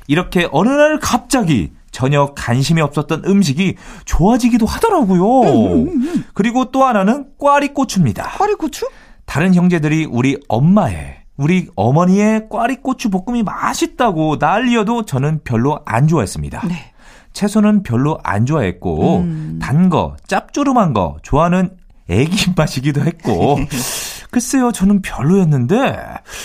[0.08, 5.40] 이렇게 어느 날 갑자기 전혀 관심이 없었던 음식이 좋아지기도 하더라고요.
[5.42, 6.24] 음, 음, 음, 음.
[6.32, 8.22] 그리고 또 하나는 꽈리고추입니다.
[8.38, 8.88] 꽈리고추?
[9.24, 16.68] 다른 형제들이 우리 엄마의 우리 어머니의 꽈리고추 볶음이 맛있다고 난리여도 저는 별로 안 좋아했습니다.
[16.68, 16.92] 네.
[17.32, 19.58] 채소는 별로 안 좋아했고 음.
[19.60, 21.70] 단 거 짭조름한 거 좋아하는
[22.08, 23.58] 애기 맛이기도 했고
[24.30, 25.96] 글쎄요 저는 별로였는데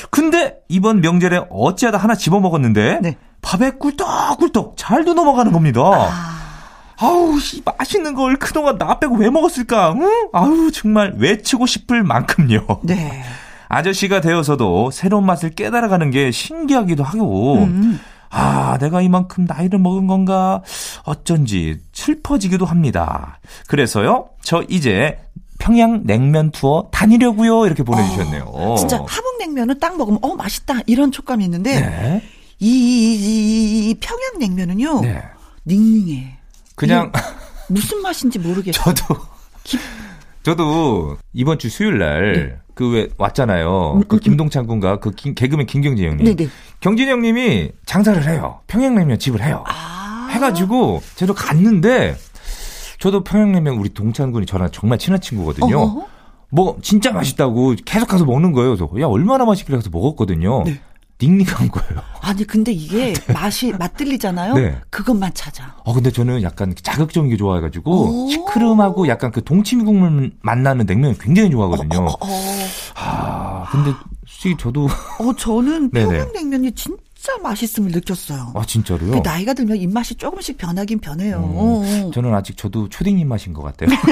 [0.10, 3.18] 근데 이번 명절에 어찌하다 하나 집어 먹었는데 네.
[3.44, 5.82] 밥에 꿀떡꿀떡 잘도 넘어가는 겁니다.
[5.82, 6.44] 아...
[6.98, 9.94] 아우, 이 맛있는 걸 그동안 나 빼고 왜 먹었을까?
[9.98, 10.30] 응?
[10.32, 12.66] 아우, 정말 외치고 싶을 만큼요.
[12.84, 13.24] 네.
[13.68, 18.00] 아저씨가 되어서도 새로운 맛을 깨달아가는 게 신기하기도 하고, 음.
[18.30, 20.62] 아, 내가 이만큼 나이를 먹은 건가?
[21.04, 23.40] 어쩐지 슬퍼지기도 합니다.
[23.68, 25.20] 그래서요, 저 이제
[25.60, 27.66] 평양 냉면 투어 다니려고요.
[27.66, 28.44] 이렇게 보내주셨네요.
[28.46, 32.22] 어, 진짜 함흥 냉면은 딱 먹으면 어 맛있다 이런 촉감이 있는데 네.
[32.64, 35.02] 이, 이, 이 평양냉면은요.
[35.02, 35.22] 네.
[35.66, 36.38] 닝닝해.
[36.76, 37.12] 그냥
[37.68, 38.94] 무슨 맛인지 모르겠어요.
[38.96, 39.20] 저도
[40.44, 42.58] 저도 이번 주 수요일 날 네.
[42.74, 43.94] 그왜 왔잖아요.
[43.96, 44.20] 음, 그 음, 음.
[44.20, 46.26] 김동찬 군과 그 김, 개그맨 김경진 형님.
[46.26, 46.50] 네네.
[46.80, 48.62] 경진 형님이 장사를 해요.
[48.68, 49.64] 평양냉면 집을 해요.
[49.68, 52.16] 아~ 해가지고 저도 갔는데
[53.00, 55.78] 저도 평양냉면 우리 동찬 군이 저랑 정말 친한 친구거든요.
[55.78, 56.08] 어허.
[56.50, 58.76] 뭐 진짜 맛있다고 계속 가서 먹는 거예요.
[58.76, 60.64] 그래서 야 얼마나 맛있길래 가서 먹었거든요.
[60.66, 60.80] 네.
[61.24, 62.02] 닝닝한 거예요.
[62.22, 63.34] 아니 근데 이게 네.
[63.34, 64.56] 맛이 맛들리잖아요.
[64.56, 64.78] 네.
[64.90, 65.76] 그것만 찾아.
[65.84, 71.50] 어 근데 저는 약간 자극적인 게 좋아해가지고 시크름하고 약간 그 동치미 국물 만나는 냉면 굉장히
[71.52, 72.06] 좋아하거든요.
[72.06, 72.68] 어, 어, 어.
[72.96, 73.92] 아 근데
[74.26, 78.52] 솔직히 저도 어 저는 평양냉면이 진짜 맛있음을 느꼈어요.
[78.56, 79.12] 아 진짜로요?
[79.12, 81.82] 그 나이가 들면 입맛이 조금씩 변하긴 변해요.
[81.84, 82.12] 음.
[82.12, 83.90] 저는 아직 저도 초딩 입맛인 것 같아요.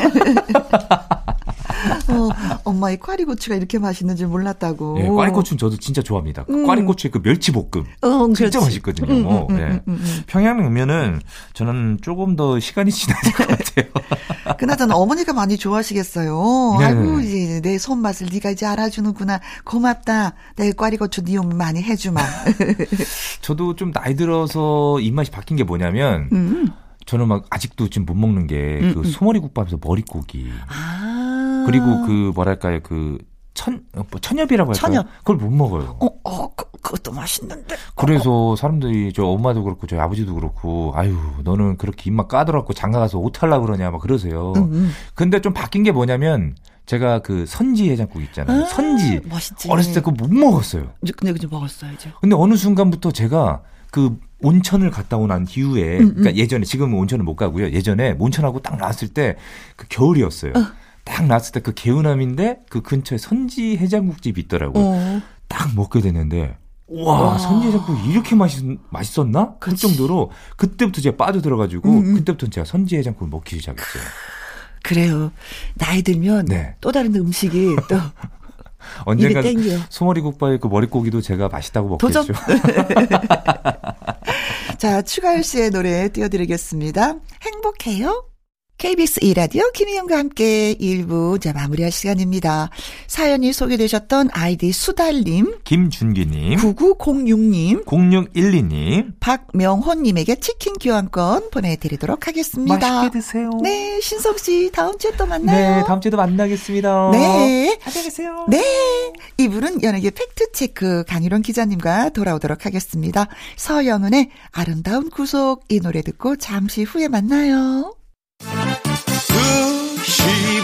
[2.10, 2.30] 어,
[2.64, 4.98] 엄마의 꽈리고추가 이렇게 맛있는 줄 몰랐다고.
[5.00, 6.44] 네, 꽈리고추는 저도 진짜 좋아합니다.
[6.46, 6.66] 그 음.
[6.66, 7.86] 꽈리고추의 그 멸치볶음.
[8.02, 8.58] 어, 진짜 그렇지.
[8.60, 9.14] 맛있거든요.
[9.14, 9.64] 음, 음, 음 네.
[9.64, 11.22] 음, 음, 평양냉면은
[11.54, 13.92] 저는 조금 더 시간이 지나야 될것 같아요.
[14.58, 16.78] 그나저나 어머니가 많이 좋아하시겠어요.
[16.80, 16.86] 네.
[16.86, 19.40] 아이고, 이제 내 손맛을 네가 이제 알아주는구나.
[19.64, 20.34] 고맙다.
[20.56, 22.22] 내 꽈리고추 니용 네 많이 해주마.
[23.42, 26.30] 저도 좀 나이 들어서 입맛이 바뀐 게 뭐냐면,
[27.06, 30.50] 저는 막 아직도 지금 못 먹는 게그 소머리 국밥에서 머릿고기.
[30.68, 31.01] 아.
[31.66, 33.18] 그리고 그 뭐랄까요 그
[33.54, 34.80] 천, 뭐 천엽이라고 할까요?
[34.94, 35.08] 천엽.
[35.20, 35.98] 그걸 못 먹어요.
[36.00, 37.76] 어, 어, 그, 그것도 맛있는데.
[37.96, 43.18] 그래서 사람들이 저 엄마도 그렇고 저희 아버지도 그렇고 아유 너는 그렇게 입맛 까다롭고 장가 가서
[43.20, 44.54] 옷 할라 그러냐 막 그러세요.
[44.56, 44.92] 음, 음.
[45.16, 48.64] 근데 좀 바뀐 게 뭐냐면 제가 그 선지 해장국 있잖아요.
[48.64, 49.20] 아, 선지.
[49.30, 49.70] 맛있지.
[49.70, 50.88] 어렸을 때 그거 못 먹었어요.
[51.04, 52.10] 이제 근데 그냥 먹었어요 이제.
[52.22, 56.14] 근데 어느 순간부터 제가 그 온천을 갔다 오난 이후에 음, 음.
[56.16, 57.70] 그러니까 예전에 지금은 온천을 못 가고요.
[57.72, 59.36] 예전에 온천하고 딱 나왔을 때
[59.76, 60.54] 그 겨울이었어요.
[60.56, 60.81] 어.
[61.12, 64.84] 딱 나왔을 때 그 개운함인데 그 근처에 선지 해장국집이 있더라고요.
[64.84, 65.22] 어.
[65.50, 69.56] 딱 먹게 됐는데 와, 선지 해장국 이렇게 맛있, 맛있었나?
[69.60, 72.14] 그 정도로 그때부터 제가 빠져들어가지고 음, 음.
[72.16, 74.04] 그때부터 제가 선지 해장국을 먹기 시작했어요.
[74.84, 75.32] 그래요.
[75.76, 76.76] 나이 들면 네.
[76.82, 77.96] 또 다른 음식이 또
[79.06, 79.42] 언젠가
[79.90, 82.24] 소머리 국밥의 그 머릿고기도 제가 맛있다고 먹겠죠.
[82.24, 82.36] 도전.
[84.80, 87.16] 자, 추가열 씨의 노래 띄워드리겠습니다.
[87.44, 88.31] 행복해요?
[88.82, 92.72] KBS 2라디오 김희영과 함께 1부 자 마무리할 시간입니다.
[93.06, 102.76] 사연이 소개되셨던 아이디 수달님, 김준기님, 9906님, 0612님, 박명호님에게 치킨 교환권 보내드리도록 하겠습니다.
[102.76, 103.52] 맛있게 드세요.
[103.62, 105.76] 네, 신성 씨 다음 주에 또 만나요.
[105.78, 107.12] 네, 다음 주에도 만나겠습니다.
[107.12, 108.48] 네, 안녕히 계세요.
[108.50, 108.64] 네,
[109.38, 113.28] 이분은 연예계 팩트 체크 강유론 기자님과 돌아오도록 하겠습니다.
[113.58, 117.94] 서영은의 아름다운 구속 이 노래 듣고 잠시 후에 만나요.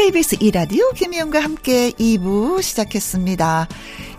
[0.00, 3.68] KBS 이라디오 김희영과 함께 2부 시작했습니다.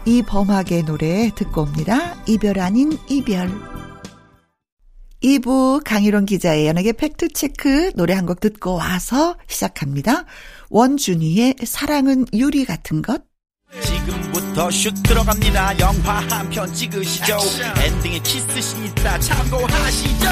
[0.05, 2.21] 이범학의 노래 듣고 옵니다.
[2.27, 3.49] 이별 아닌 이별.
[5.23, 10.25] 2부 강희론 기자의 연예계 팩트체크 노래 한 곡 듣고 와서 시작합니다.
[10.69, 13.23] 원준이의 사랑은 유리 같은 것.
[13.83, 15.79] 지금부터 슛 들어갑니다.
[15.79, 17.33] 영화 한 편 찍으시죠.
[17.33, 17.77] 액션.
[17.79, 20.27] 엔딩에 키스신 있다 참고하시죠.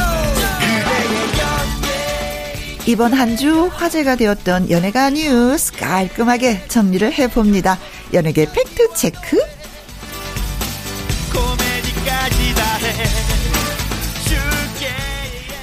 [2.85, 7.77] 이번 한 주 화제가 되었던 연예가 뉴스 깔끔하게 정리를 해봅니다.
[8.13, 9.37] 연예계 팩트 체크.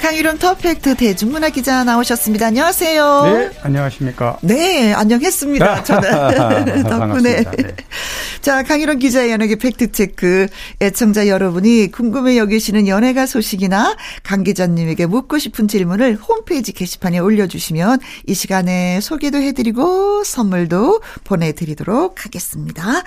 [0.06, 2.46] 강일홍 더팩트 대중문화 기자 나오셨습니다.
[2.46, 3.22] 안녕하세요.
[3.24, 4.38] 네, 안녕하십니까.
[4.40, 5.82] 네, 안녕했습니다.
[5.82, 7.42] 저는 덕분에.
[7.42, 7.74] 네.
[8.40, 10.46] 자, 강일홍 기자의 연예계 팩트체크.
[10.80, 18.34] 애청자 여러분이 궁금해 여기시는 연예가 소식이나 강 기자님에게 묻고 싶은 질문을 홈페이지 게시판에 올려주시면 이
[18.34, 23.02] 시간에 소개도 해드리고 선물도 보내드리도록 하겠습니다.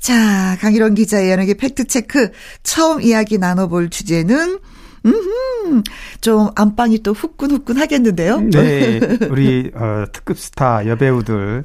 [0.00, 2.30] 자, 강유론 기자의 연예계 팩트체크.
[2.62, 4.60] 처음 이야기 나눠볼 주제는
[5.08, 5.82] 음,
[6.20, 8.40] 좀 안방이 또 후끈후끈 하겠는데요.
[8.40, 11.64] 네, 우리 어, 특급 스타 여배우들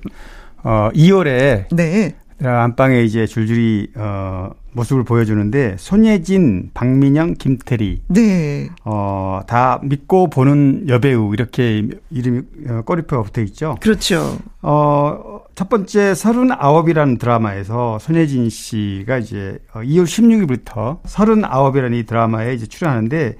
[0.63, 2.15] 어 2월에 네.
[2.41, 11.87] 안방에 이제 줄줄이 어 모습을 보여주는데 손예진, 박민영, 김태리, 네, 어다 믿고 보는 여배우 이렇게
[12.09, 13.77] 이름이 어, 꼬리표가 붙어 있죠.
[13.79, 14.37] 그렇죠.
[14.61, 23.35] 어첫 번째 서른아홉이라는 드라마에서 손예진 씨가 이제 2월 어, 16일부터 서른아홉이라는 이 드라마에 이제 출연하는데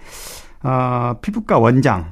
[0.63, 2.11] 어 피부과 원장.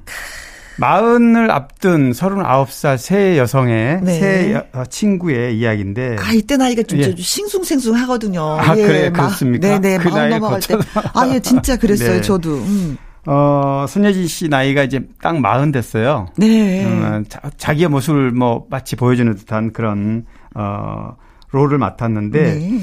[0.82, 4.20] 마흔을 앞둔 39살 새 여성의 네.
[4.20, 6.18] 새 어, 친구의 이야기인데.
[6.20, 7.16] 아, 이때 나이가 좀 예.
[7.16, 8.58] 싱숭생숭 하거든요.
[8.60, 9.80] 아, 예, 그래, 그렇습니까?
[9.80, 10.76] 네네, 그 마흔 넘어갈 때.
[11.14, 12.22] 아, 예, 진짜 그랬어요, 네.
[12.22, 12.56] 저도.
[12.56, 12.98] 음.
[13.28, 16.28] 어, 손예진 씨 나이가 이제 딱 마흔 됐어요.
[16.38, 16.84] 네.
[16.84, 17.24] 음,
[17.58, 21.16] 자, 기의 모습을 뭐 마치 보여주는 듯한 그런, 어,
[21.52, 22.42] 롤을 맡았는데.
[22.56, 22.80] 네.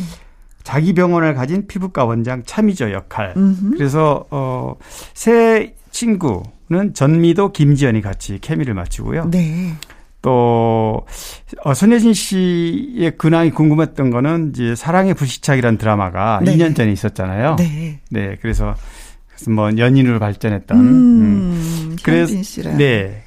[0.62, 3.32] 자기 병원을 가진 피부과 원장 참이죠 역할.
[3.38, 3.78] 음흠.
[3.78, 4.74] 그래서 어
[5.14, 9.30] 새 친구 는 전미도 김지연이 같이 케미를 맞추고요.
[9.30, 9.72] 네.
[10.20, 11.06] 또
[11.64, 16.54] 어, 손예진 씨의 근황이 궁금했던 거는 이제 사랑의 불시착이라는 드라마가 네.
[16.54, 17.56] 2년 전에 있었잖아요.
[17.56, 18.00] 네.
[18.10, 18.36] 네.
[18.42, 18.74] 그래서
[19.48, 20.78] 뭐 연인으로 발전했던.
[20.78, 21.96] 음, 음.
[22.02, 22.34] 그래서
[22.76, 23.22] 네.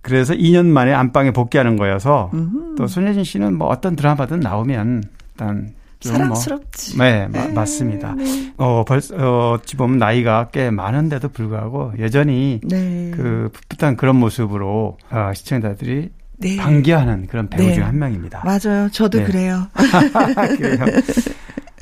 [0.00, 2.74] 그래서 2년 만에 안방에 복귀하는 거여서 음흠.
[2.76, 6.96] 또 손예진 씨는 뭐 어떤 드라마든 나오면 일단 뭐 사랑스럽지.
[6.96, 8.14] 뭐, 네, 마, 네, 맞습니다.
[8.14, 8.52] 네.
[8.56, 13.10] 어, 벌써, 어, 어찌 보면 나이가 꽤 많은데도 불구하고 여전히 네.
[13.14, 16.56] 그 풋풋한 그런 모습으로 어, 시청자들이 네.
[16.56, 17.74] 반겨하는 그런 배우 네.
[17.74, 18.42] 중한 명입니다.
[18.44, 18.88] 맞아요.
[18.90, 19.24] 저도 네.
[19.24, 19.66] 그래요.
[20.58, 20.78] 그래요.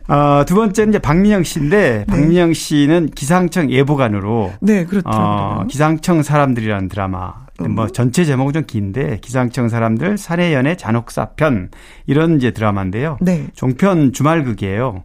[0.08, 2.04] 어, 두 번째는 이제 박민영 씨인데, 네.
[2.06, 4.52] 박민영 씨는 기상청 예보관으로.
[4.60, 5.08] 네, 그렇죠.
[5.08, 11.70] 어, 기상청 사람들이라는 드라마 뭐 전체 제목은 좀 긴데 기상청 사람들 사내연애 잔혹사편
[12.06, 13.18] 이런 이제 드라마인데요.
[13.20, 13.46] 네.
[13.54, 15.02] 종편 주말극이에요.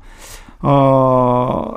[0.62, 1.74] 어,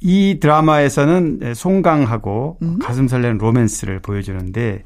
[0.00, 2.78] 이 드라마에서는 송강하고 음.
[2.78, 4.84] 가슴 설레는 로맨스를 보여주는데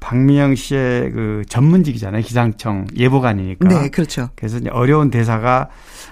[0.00, 2.22] 박민영 씨의 그 전문직이잖아요.
[2.22, 3.68] 기상청 예보관이니까.
[3.68, 4.28] 네, 그렇죠.
[4.36, 5.68] 그래서 어려운 대사가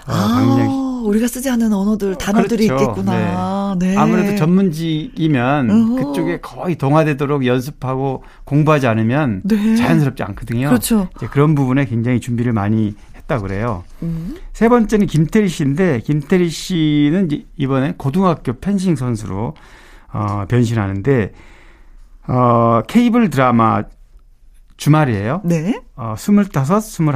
[0.07, 2.83] 어, 아, 박민영 우리가 쓰지 않는 언어들, 단어들이 그렇죠.
[2.83, 3.75] 있겠구나.
[3.79, 3.87] 네.
[3.87, 3.97] 네.
[3.97, 5.95] 아무래도 전문직이면 어허.
[5.95, 9.75] 그쪽에 거의 동화되도록 연습하고 공부하지 않으면 네.
[9.75, 10.67] 자연스럽지 않거든요.
[10.69, 11.09] 그렇죠.
[11.31, 13.83] 그런 부분에 굉장히 준비를 많이 했다 그래요.
[14.03, 14.35] 음.
[14.53, 19.53] 세 번째는 김태리 씨인데 김태리 씨는 이번에 고등학교 펜싱 선수로
[20.13, 21.33] 어, 변신하는데
[22.27, 23.83] 어, 케이블 드라마
[24.77, 25.41] 주말이에요.
[25.43, 25.81] 네.
[25.95, 26.41] 어, 25,
[26.79, 27.13] 21.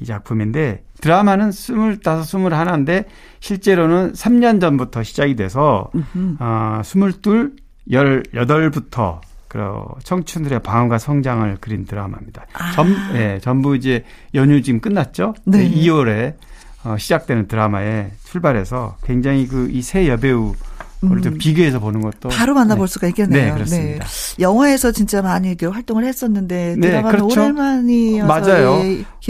[0.00, 3.04] 이 작품인데 드라마는 25, 21인데
[3.40, 5.90] 실제로는 3년 전부터 시작이 돼서
[6.38, 7.50] 어, 22,
[7.90, 9.58] 18부터 그
[10.04, 12.46] 청춘들의 방황과 성장을 그린 드라마입니다.
[12.54, 12.72] 아.
[12.72, 15.34] 전, 예, 전부 이제 연휴 지금 끝났죠?
[15.44, 15.68] 네.
[15.68, 16.36] 2월에
[16.84, 20.54] 어, 시작되는 드라마에 출발해서 굉장히 그이새 여배우
[21.02, 21.38] 그걸 좀 음.
[21.38, 22.92] 비교해서 보는 것도 바로 만나볼 네.
[22.92, 23.46] 수가 있겠네요.
[23.46, 24.06] 네, 그렇습니다.
[24.06, 24.42] 네.
[24.42, 27.42] 영화에서 진짜 많이 그 활동을 했었는데 네, 드라마는 네, 그렇죠.
[27.42, 28.82] 오랜만이어서 맞아요.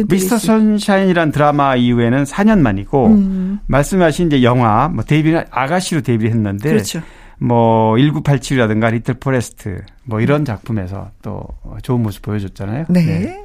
[0.06, 3.58] 미스터 선샤인이란 드라마 이후에는 4년 만이고 음.
[3.66, 7.00] 말씀하신 이제 영화 뭐 데뷔는 아가씨로 데뷔했는데 그렇죠.
[7.38, 11.42] 뭐 1987이라든가 리틀 포레스트 뭐 이런 작품에서 또
[11.82, 12.84] 좋은 모습 보여줬잖아요.
[12.90, 13.42] 네.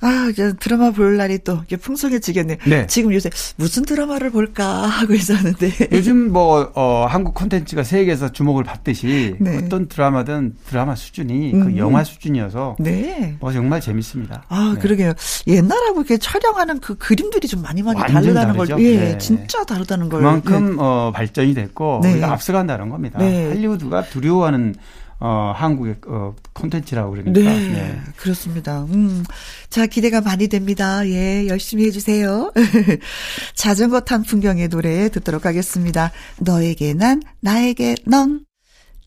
[0.00, 0.08] 네.
[0.08, 2.58] 아, 이제 드라마 볼 날이 또 풍성해지겠네.
[2.66, 2.86] 네.
[2.86, 5.72] 지금 요새 무슨 드라마를 볼까 하고 있었는데.
[5.92, 9.56] 요즘 뭐, 어, 한국 콘텐츠가 세계에서 주목을 받듯이 네.
[9.56, 11.64] 어떤 드라마든 드라마 수준이 그 음.
[11.64, 12.76] 그 영화 수준이어서.
[12.78, 13.36] 네.
[13.40, 14.44] 뭐 정말 재밌습니다.
[14.48, 14.80] 아, 네.
[14.80, 15.12] 그러게요.
[15.46, 18.76] 옛날하고 이렇게 촬영하는 그 그림들이 좀 많이 많이 다르다는 다르죠?
[18.76, 18.84] 걸.
[18.84, 19.18] 예, 네.
[19.18, 20.20] 진짜 다르다는 걸.
[20.20, 20.76] 그만큼, 예.
[20.78, 22.00] 어, 발전이 됐고.
[22.02, 22.12] 네.
[22.12, 23.18] 우리가 앞서간다는 겁니다.
[23.18, 23.48] 네.
[23.48, 24.74] 할리우드가 두려워하는
[25.20, 27.40] 어, 한국의 어, 콘텐츠라고 그러니까.
[27.40, 28.84] 네, 네, 그렇습니다.
[28.84, 29.24] 음.
[29.68, 31.06] 자, 기대가 많이 됩니다.
[31.08, 32.52] 예, 열심히 해주세요.
[33.54, 36.12] 자전거 탄 풍경의 노래 듣도록 하겠습니다.
[36.40, 38.44] 너에게 난, 나에게 넌.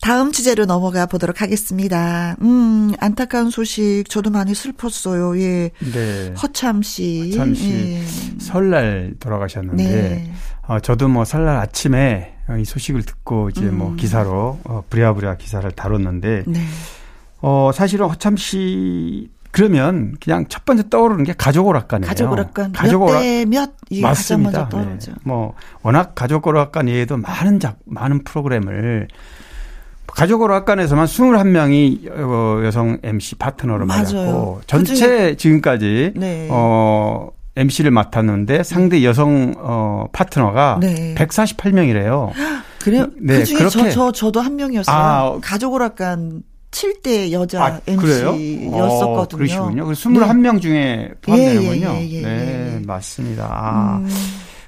[0.02, 2.36] 다음 주제로 넘어가 보도록 하겠습니다.
[2.42, 5.38] 음, 안타까운 소식 저도 많이 슬펐어요.
[5.38, 5.70] 예.
[5.78, 6.34] 네.
[6.42, 7.30] 허참 씨.
[7.30, 7.70] 허참 씨.
[7.70, 8.02] 예.
[8.40, 10.32] 설날 돌아가셨는데 네.
[10.66, 13.78] 어, 저도 뭐 설날 아침에 이 소식을 듣고 이제 뭐 음.
[13.78, 16.60] 뭐 기사로 어, 부랴부랴 기사를 다뤘는데 네.
[17.40, 22.08] 어, 사실은 허참 씨 그러면 그냥 첫 번째 떠오르는 게 가족 오락관이에요.
[22.08, 22.72] 가족 오락관.
[22.72, 24.68] 가족 오락 몇 맞습니다.
[24.70, 24.96] 네.
[25.24, 29.08] 뭐 워낙 가족 오락관 외에도 많은 작 많은 프로그램을
[30.06, 36.48] 가족 오락관에서만 21명이 어, 여성 MC 파트너로 맞았고 전체 지금까지 네.
[36.50, 41.14] 어 MC를 맡았는데 상대 여성 어 파트너가 네.
[41.16, 42.30] 148명이래요.
[42.82, 43.06] 그래요?
[43.20, 44.96] 네, 그중에 그렇게 저, 저 저 도 한 명이었어요.
[44.96, 48.74] 아, 가족 오락관 7대 여자 아, MC였었거든요.
[49.04, 49.86] 어, 그러시군요.
[49.92, 50.60] 21명 네.
[50.60, 51.88] 중에 포함되는군요.
[51.88, 53.46] 예, 예, 예, 예, 네, 맞습니다.
[53.50, 53.98] 아.
[53.98, 54.08] 음.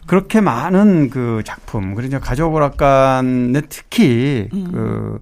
[0.07, 4.69] 그렇게 많은 그 작품, 그러니까 가족 오락관에 특히 음.
[4.71, 5.19] 그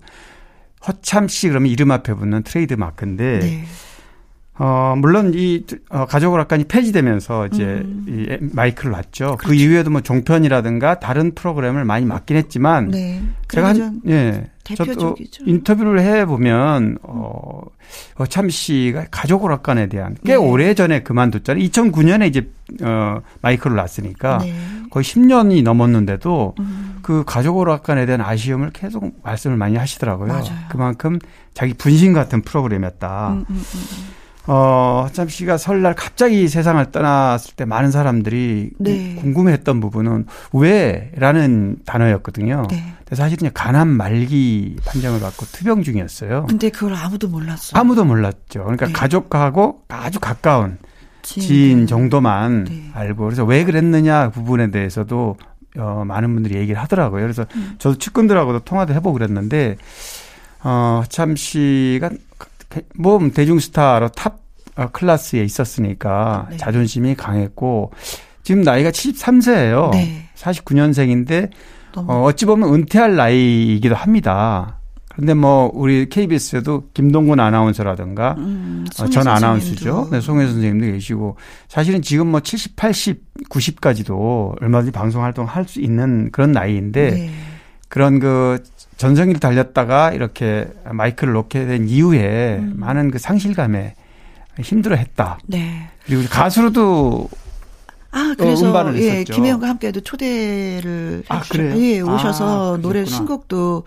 [0.89, 3.65] 허참 씨 그러면 이름 앞에 붙는 트레이드 마크인데 네.
[4.65, 8.05] 어, 물론 이 어, 가족 오락관이 폐지되면서 이제 음.
[8.07, 9.37] 이 마이크를 놨죠.
[9.37, 9.49] 그 그렇죠.
[9.49, 13.21] 그 이후에도 뭐 종편이라든가 다른 프로그램을 많이 맡긴 했지만 네.
[13.49, 14.47] 제가 한 예.
[14.63, 17.63] 저도 인터뷰를 해 보면 어,
[18.19, 20.37] 어참 씨가 가족 오락관에 대한 꽤 네.
[20.37, 21.65] 오래 전에 그만뒀잖아요.
[21.65, 22.49] 2009년에 이제
[22.85, 24.55] 어 마이크를 놨으니까 네.
[24.91, 27.01] 거의 10년이 넘었는데도 음.
[27.03, 30.29] 그 가족 오락관에 대한 아쉬움을 계속 말씀을 많이 하시더라고요.
[30.29, 30.57] 맞아요.
[30.69, 31.19] 그만큼
[31.53, 33.31] 자기 분신 같은 프로그램이었다.
[33.33, 33.57] 음, 음, 음.
[33.57, 34.22] 음.
[34.47, 39.15] 어, 허참 씨가 설날 갑자기 세상을 떠났을 때 많은 사람들이 네.
[39.21, 42.67] 궁금해했던 부분은 왜라는 단어였거든요.
[42.69, 42.95] 네.
[42.99, 46.47] 근데 사실은 가난 말기 판정을 받고 투병 중이었어요.
[46.49, 47.81] 근데 그걸 아무도 몰랐어요.
[47.81, 48.65] 아무도 몰랐죠.
[48.65, 48.93] 그러니까 네.
[48.93, 50.79] 가족하고 아주 가까운
[51.23, 52.91] 지인, 지인 정도만 네.
[52.95, 55.37] 알고 그래서 왜 그랬느냐 부분에 대해서도
[55.79, 57.23] 어, 많은 분들이 얘기를 하더라고요.
[57.23, 57.77] 그래서 음.
[57.79, 59.77] 저도 측근들하고도 통화도 해보고 그랬는데
[60.65, 62.11] 허참 씨가
[62.97, 64.41] 뭐 대중스타로 탑
[64.77, 66.57] 어, 클래스에 있었으니까 네.
[66.57, 67.93] 자존심이 강했고
[68.43, 69.91] 지금 나이가 73세예요.
[69.91, 70.29] 네.
[70.35, 71.51] 49년생인데
[71.97, 74.79] 어, 어찌 보면 은퇴할 나이이기도 합니다.
[75.13, 80.09] 그런데 뭐 우리 KBS에도 김동건 아나운서라든가 음, 어, 전 아나운서죠.
[80.11, 81.37] 네, 송해 선생님도 계시고
[81.69, 87.31] 사실은 지금 뭐 70, 80, 90까지도 얼마든지 방송 활동할 수 있는 그런 나이인데 네.
[87.93, 88.59] 그런 그
[88.97, 92.73] 전성기를 달렸다가 이렇게 마이크를 놓게 된 이후에 음.
[92.77, 93.95] 많은 그 상실감에
[94.59, 95.41] 힘들어했다.
[95.47, 95.91] 네.
[96.07, 97.29] 그리고 가수로도
[98.13, 101.77] 아, 그래서 예, 김혜영과 함께도 초대를 아, 그래요?
[101.77, 103.85] 예, 오셔서 아, 노래 신곡도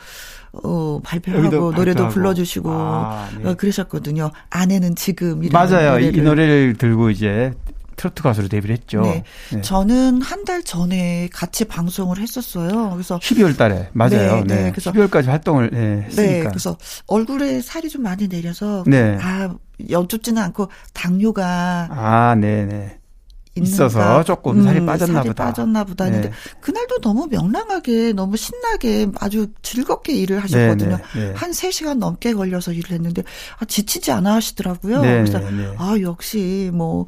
[0.63, 3.49] 어, 발표하고 노래도 불러주시고 아, 네.
[3.49, 4.29] 어, 그러셨거든요.
[4.51, 5.93] 아내는 지금 맞아요.
[5.93, 6.15] 노래를.
[6.15, 7.53] 이 노래를 들고 이제
[7.95, 9.01] 트로트 가수로 데뷔를 했죠.
[9.01, 9.23] 네.
[9.51, 9.61] 네.
[9.61, 12.91] 저는 한 달 전에 같이 방송을 했었어요.
[12.91, 14.43] 그래서 12월 달에 맞아요.
[14.43, 14.43] 네.
[14.43, 14.63] 네.
[14.65, 14.71] 네.
[14.71, 16.31] 그래서 12월까지 활동을 네, 했으니까.
[16.33, 16.43] 네.
[16.43, 16.77] 그래서
[17.07, 19.17] 얼굴에 살이 좀 많이 내려서 네.
[19.19, 19.55] 아,
[19.89, 22.99] 여쭙지는 않고 당뇨가 아, 네, 네.
[23.55, 25.45] 있어서 조금 살이 음, 빠졌나 살이 보다.
[25.45, 26.35] 빠졌나 보다 했는데 네.
[26.59, 30.97] 그날도 너무 명랑하게 너무 신나게 아주 즐겁게 일을 하셨거든요.
[30.97, 31.33] 네, 네, 네.
[31.35, 33.23] 한 3시간 넘게 걸려서 일을 했는데
[33.59, 35.01] 아, 지치지 않아 하시더라고요.
[35.01, 37.05] 네, 그래서 네, 아 역시 뭐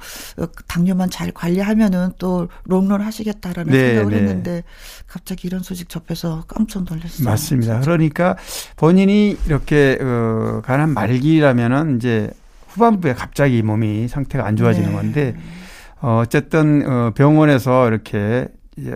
[0.67, 4.63] 당뇨만 잘 관리하면은 또 롱런 하시겠다라는 생각을 했는데
[5.05, 7.25] 갑자기 이런 소식 접해서 깜짝 놀랐어요.
[7.27, 7.73] 맞습니다.
[7.75, 7.79] 진짜.
[7.85, 8.37] 그러니까
[8.77, 12.29] 본인이 이렇게 어, 가난 말기라면은 이제
[12.69, 15.35] 후반부에 갑자기 몸이 상태가 안 좋아지는 건데
[16.01, 18.47] 어, 어쨌든 어, 병원에서 이렇게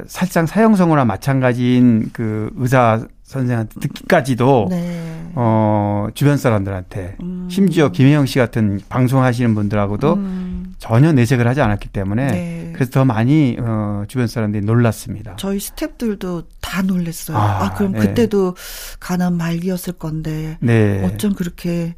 [0.08, 5.32] 살짝 사형선고나 마찬가지인 그 의사 선생한테 듣기까지도 네.
[5.34, 7.48] 어 주변 사람들한테 음.
[7.50, 10.76] 심지어 김혜영 씨 같은 방송하시는 분들하고도 음.
[10.78, 12.72] 전혀 내색을 하지 않았기 때문에 네.
[12.76, 15.36] 그래서 더 많이 어 주변 사람들이 놀랐습니다.
[15.38, 17.38] 저희 스탭들도 다 놀랐어요.
[17.38, 18.00] 아, 아 그럼 네.
[18.00, 18.56] 그때도
[19.00, 21.04] 가난 말기였을 건데 네.
[21.06, 21.96] 어쩜 그렇게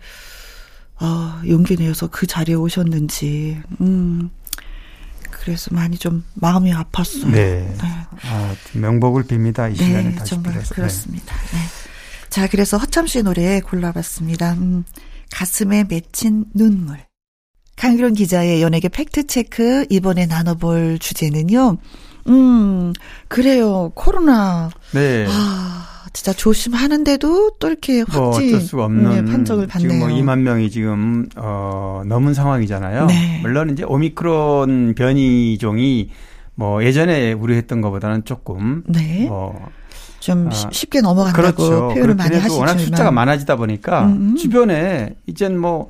[1.02, 3.62] 어 용기 내어서 그 자리에 오셨는지.
[3.82, 4.30] 음.
[5.44, 7.28] 그래서 많이 좀 마음이 아팠어요.
[7.28, 7.68] 네.
[7.68, 7.78] 네.
[7.82, 9.70] 아, 명복을 빕니다.
[9.74, 10.74] 이 네, 시간에 다시 정말 빌어서.
[10.74, 11.36] 그렇습니다.
[11.36, 11.60] 네.
[12.30, 14.54] 자, 그래서 허참 씨 노래 골라봤습니다.
[14.54, 14.86] 음,
[15.32, 17.00] 가슴에 맺힌 눈물.
[17.76, 21.78] 강기론 기자의 연예계 팩트체크 이번에 나눠볼 주제는요.
[22.30, 22.94] 음,
[23.28, 23.92] 그래요.
[23.96, 24.70] 코로나.
[24.94, 25.26] 네.
[25.28, 29.92] 아, 진짜 조심하는데도 또 이렇게 뭐 확진 뭐 네, 판정을 받네요.
[29.92, 33.08] 지금 뭐 2만 명이 지금 어 넘은 상황이잖아요.
[33.08, 33.40] 네.
[33.42, 36.12] 물론 이제 오미크론 변이종이
[36.56, 39.26] 뭐 예전에 우려했던 것보다는 조금 네.
[39.28, 41.88] 뭐좀 아, 쉽게 넘어간다고 그렇죠.
[41.96, 44.36] 표현을 많이 하시지만 워낙 숫자가 많아지다 보니까 음음.
[44.36, 45.90] 주변에 이젠 뭐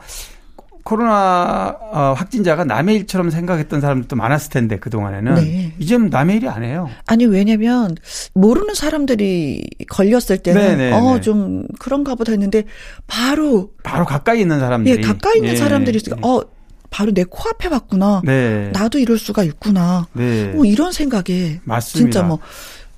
[0.84, 5.73] 코로나 어, 확진자가 남의 일처럼 생각했던 사람들도 많았을 텐데 그 동안에는 네.
[5.79, 6.89] 이제는 남의 일이 아니에요.
[7.07, 7.95] 아니 왜냐면
[8.34, 11.67] 모르는 사람들이 걸렸을 때는 네, 네, 어좀 네.
[11.79, 12.63] 그런가 보다 했는데
[13.07, 16.29] 바로 바로 가까이 있는 사람들이 예, 가까이 있는 예, 사람들이 있으니까 예.
[16.29, 16.43] 어
[16.89, 18.21] 바로 내 코앞에 봤구나.
[18.23, 18.69] 네.
[18.73, 20.07] 나도 이럴 수가 있구나.
[20.13, 20.51] 네.
[20.53, 22.11] 뭐 이런 생각에 맞습니다.
[22.11, 22.39] 진짜 뭐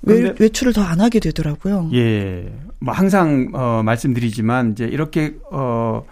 [0.01, 1.89] 외, 외출을 더 안 하게 되더라고요.
[1.93, 2.51] 예.
[2.79, 6.03] 뭐 항상 어 말씀드리지만 이제 이렇게 어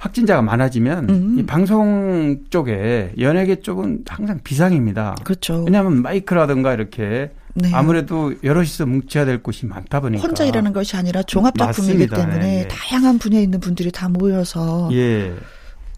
[0.00, 1.38] 확진자가 많아지면 음.
[1.38, 5.14] 이 방송 쪽에 연예계 쪽은 항상 비상입니다.
[5.24, 5.62] 그렇죠.
[5.64, 7.70] 왜냐하면 마이크라든가 이렇게 네.
[7.74, 12.68] 아무래도 여럿이서 뭉쳐야 될 곳이 많다 보니까 혼자 일하는 것이 아니라 종합 작품이기 때문에 네.
[12.68, 15.34] 다양한 분야에 있는 분들이 다 모여서 예.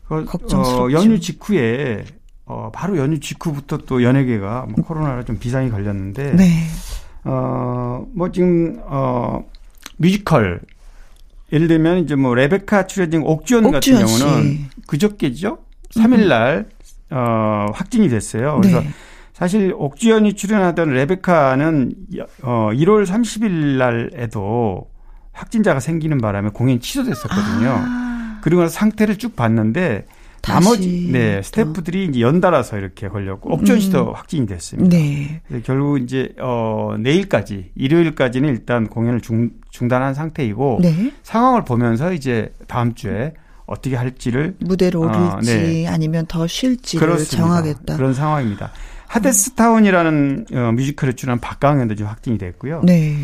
[0.08, 0.82] 그, 걱정스럽죠.
[0.82, 2.04] 어, 연휴 직후에
[2.44, 6.66] 어, 바로 연휴 직후부터 또 연예계가 뭐 코로나로 좀 비상이 걸렸는데 네.
[7.24, 9.44] 어뭐 지금 어
[9.96, 10.60] 뮤지컬
[11.52, 15.58] 예를 들면 이제 뭐 레베카 출연진 옥주현, 옥주현 같은 경우는 그저께죠.
[15.94, 16.66] 3일 날
[17.10, 18.58] 어, 확진이 됐어요.
[18.60, 18.88] 그래서 네.
[19.34, 21.94] 사실 옥주현이 출연하던 레베카는
[22.42, 24.88] 어 1월 30일 날에도
[25.32, 27.68] 확진자가 생기는 바람에 공연이 취소됐었거든요.
[27.70, 28.40] 아.
[28.42, 30.06] 그리고 나서 상태를 쭉 봤는데
[30.42, 34.14] 나머지 네 스태프들이 이제 연달아서 이렇게 걸렸고 옥주현 씨도 음.
[34.14, 34.96] 확진이 됐습니다.
[34.96, 35.42] 네.
[35.64, 41.12] 결국 이제 어 내일까지 일요일까지는 일단 공연을 중, 중단한 상태이고 네.
[41.22, 43.34] 상황을 보면서 이제 다음 주에
[43.66, 45.86] 어떻게 할지를 무대로 어, 올릴지 어, 네.
[45.86, 47.36] 아니면 더 쉴지를 그렇습니다.
[47.36, 47.96] 정하겠다.
[47.96, 48.72] 그런 상황입니다.
[49.06, 52.82] 하데스타운이라는 어, 뮤지컬에 출연한 박강현도 지금 확진이 됐고요.
[52.84, 53.16] 네.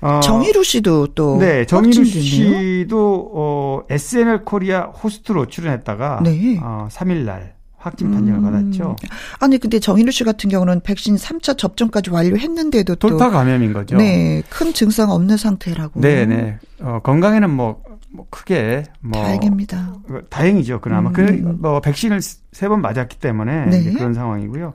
[0.00, 6.58] 어, 정희루 씨도 또 네, 정희루 씨도 어, SNL 코리아 호스트로 출연했다가 네.
[6.62, 8.44] 어, 3일 날 확진 판정을 음.
[8.44, 8.96] 받았죠.
[9.38, 13.96] 아니 근데 정인우 씨 같은 경우는 백신 3차 접종까지 완료했는데도 돌파 감염인 거죠.
[13.96, 16.00] 네, 큰 증상 없는 상태라고.
[16.00, 16.58] 네, 네.
[16.80, 17.80] 어, 건강에는 뭐,
[18.10, 19.94] 뭐 크게 뭐 다행입니다.
[20.10, 20.80] 어, 다행이죠.
[20.80, 21.58] 그나마 음.
[21.62, 23.92] 그뭐 백신을 세 번 맞았기 때문에 네.
[23.92, 24.74] 그런 상황이고요.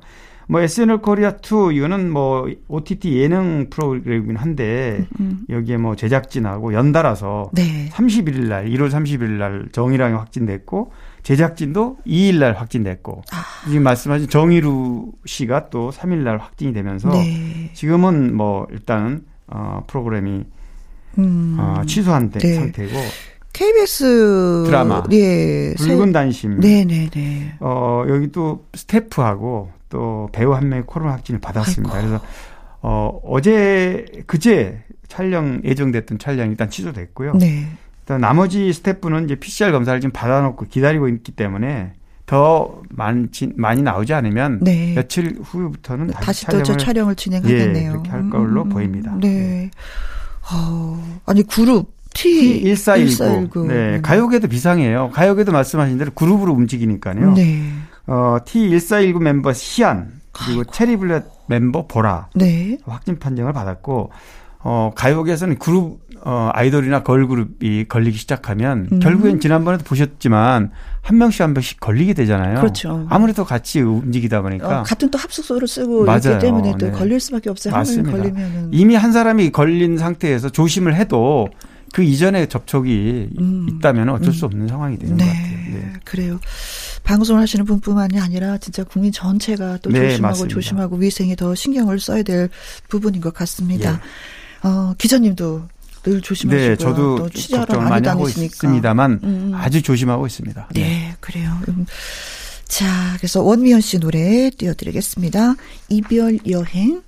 [0.52, 5.45] 뭐 SNL 코리아 2 이거는 뭐 OTT 예능 프로그램이긴 한데 음.
[5.49, 7.88] 여기에 뭐 제작진하고 연달아서 네.
[7.89, 10.91] 31일 날 1월 31일 날 정의랑이 확진됐고
[11.24, 13.45] 제작진도 2일 날 확진됐고 아.
[13.66, 17.72] 지금 말씀하신 정의루 씨가 또 3일 날 확진이 되면서 네.
[17.74, 20.43] 지금은 뭐 일단은 어 프로그램이
[21.18, 21.58] 음.
[21.62, 22.56] 어 취소한 네.
[22.56, 22.99] 상태고
[23.54, 27.56] KBS 드라마 예, 붉은 단심 네네네 네.
[27.62, 31.94] 어 여기 또 스태프하고 또 배우 한 명이 코로나 확진을 받았습니다.
[31.94, 32.08] 아이고.
[32.08, 32.26] 그래서
[32.82, 37.34] 어 어제 그제 촬영 예정됐던 촬영이 일단 취소됐고요.
[37.34, 37.68] 네.
[38.02, 41.94] 일단 나머지 스태프는 이제 PCR 검사를 지금 받아놓고 기다리고 있기 때문에
[42.26, 44.94] 더 많지 많이 나오지 않으면 네.
[44.96, 47.88] 며칠 후부터는 다시, 다시 또 촬영을 진행하겠네요.
[47.88, 49.14] 예, 그렇게 할 걸로 음, 보입니다.
[49.20, 49.28] 네.
[49.28, 49.72] 네.
[50.54, 53.68] 어, 아니 그룹 T 1419.
[53.68, 54.00] 네.
[54.02, 55.12] 가요계도 비상이에요.
[55.12, 57.34] 가요계도 말씀하신 대로 그룹으로 움직이니까요.
[57.34, 57.70] 네.
[58.12, 60.72] 어, T1419 멤버 시안 그리고 아이고.
[60.72, 62.78] 체리블렛 멤버 보라 네.
[62.86, 64.12] 확진 판정을 받았고
[64.64, 68.99] 어, 가요계에서는 그룹, 어, 아이돌이나 걸그룹이 걸리기 시작하면 음.
[68.99, 72.59] 결국엔 지난번에도 보셨지만 한 명씩 한 명씩 걸리게 되잖아요.
[72.59, 73.07] 그렇죠.
[73.09, 74.82] 아무래도 같이 움직이다 보니까.
[74.82, 76.18] 어, 같은 또 합숙소를 쓰고 맞아요.
[76.18, 76.91] 있기 때문에 또 네.
[76.91, 77.74] 걸릴 수밖에 없어요.
[77.74, 78.12] 맞습니다.
[78.12, 78.70] 걸리면은.
[78.72, 81.47] 이미 한 사람이 걸린 상태에서 조심을 해도
[81.94, 83.68] 그 이전에 접촉이 음.
[83.70, 84.48] 있다면 어쩔 수 음.
[84.48, 84.68] 없는 음.
[84.68, 85.26] 상황이 되는 네.
[85.26, 85.52] 것 같아요.
[85.74, 85.94] 네.
[86.06, 86.39] 그래요.
[87.04, 90.54] 방송을 하시는 분뿐만이 아니라 진짜 국민 전체가 또 네, 조심하고 맞습니다.
[90.54, 92.50] 조심하고 위생에 더 신경을 써야 될
[92.89, 93.94] 부분인 것 같습니다.
[93.94, 94.68] 예.
[94.68, 95.64] 어, 기자님도
[96.04, 99.52] 늘 조심하시고 네, 저도 걱정을 많이 하고 있습니다만 음.
[99.54, 100.70] 아주 조심하고 있습니다.
[100.74, 101.16] 네, 네.
[101.20, 101.58] 그래요.
[101.68, 101.86] 음.
[102.66, 102.88] 자,
[103.18, 105.56] 그래서 원미연 씨 노래 띄워드리겠습니다.
[105.89, 107.02] 이별 여행.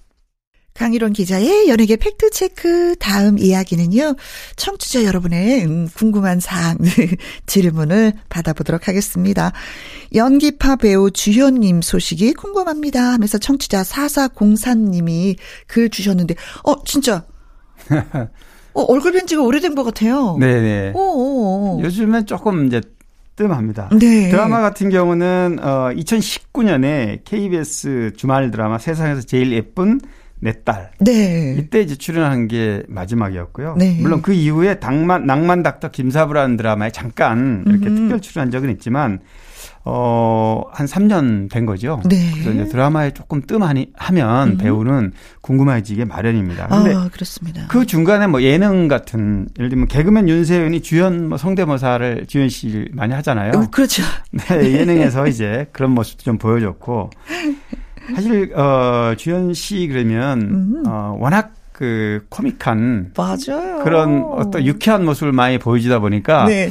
[0.74, 4.15] 강일원 기자의 연예계 팩트체크 다음 이야기는요.
[4.55, 6.78] 청취자 여러분의 음, 궁금한 사항
[7.45, 9.51] 질문을 받아보도록 하겠습니다.
[10.15, 17.24] 연기파 배우 주현님 소식이 궁금합니다 하면서 청취자 4404님이 글 주셨는데 어 진짜
[18.74, 20.38] 어, 얼굴 뵌 지가 오래된 것 같아요.
[20.39, 20.93] 네네.
[20.95, 21.82] 오, 오.
[21.84, 22.82] 요즘엔 조금 이제
[23.36, 23.89] 뜸합니다.
[23.99, 24.30] 네.
[24.30, 29.99] 드라마 같은 경우는 어 2019년에 KBS 주말 드라마 세상에서 제일 예쁜
[30.43, 30.91] 내 딸.
[30.99, 31.55] 네.
[31.57, 33.75] 이때 이제 출연한 게 마지막이었고요.
[33.77, 33.97] 네.
[34.01, 37.95] 물론 그 이후에 낭만, 낭만 닥터 김사부라는 드라마에 잠깐 이렇게 음.
[37.95, 39.19] 특별 출연한 적은 있지만,
[39.85, 42.01] 어, 한 3년 된 거죠.
[42.09, 42.29] 네.
[42.33, 44.57] 그래서 이제 드라마에 조금 뜸하니, 하면 음.
[44.57, 46.67] 배우는 궁금해지게 마련입니다.
[46.67, 47.65] 근데 아, 그렇습니다.
[47.69, 53.13] 그 중간에 뭐 예능 같은, 예를 들면 개그맨 윤세윤이 주연 뭐 성대모사를 주연 씨 많이
[53.13, 53.51] 하잖아요.
[53.55, 54.03] 어, 그렇죠.
[54.31, 57.11] 네, 예능에서 이제 그런 모습도 좀 보여줬고,
[58.15, 60.83] 사실 어 주현 씨 그러면 음.
[60.87, 63.83] 어 워낙 그 코믹한 맞아요.
[63.83, 66.69] 그런 어떤 유쾌한 모습을 많이 보여주다 보니까 네.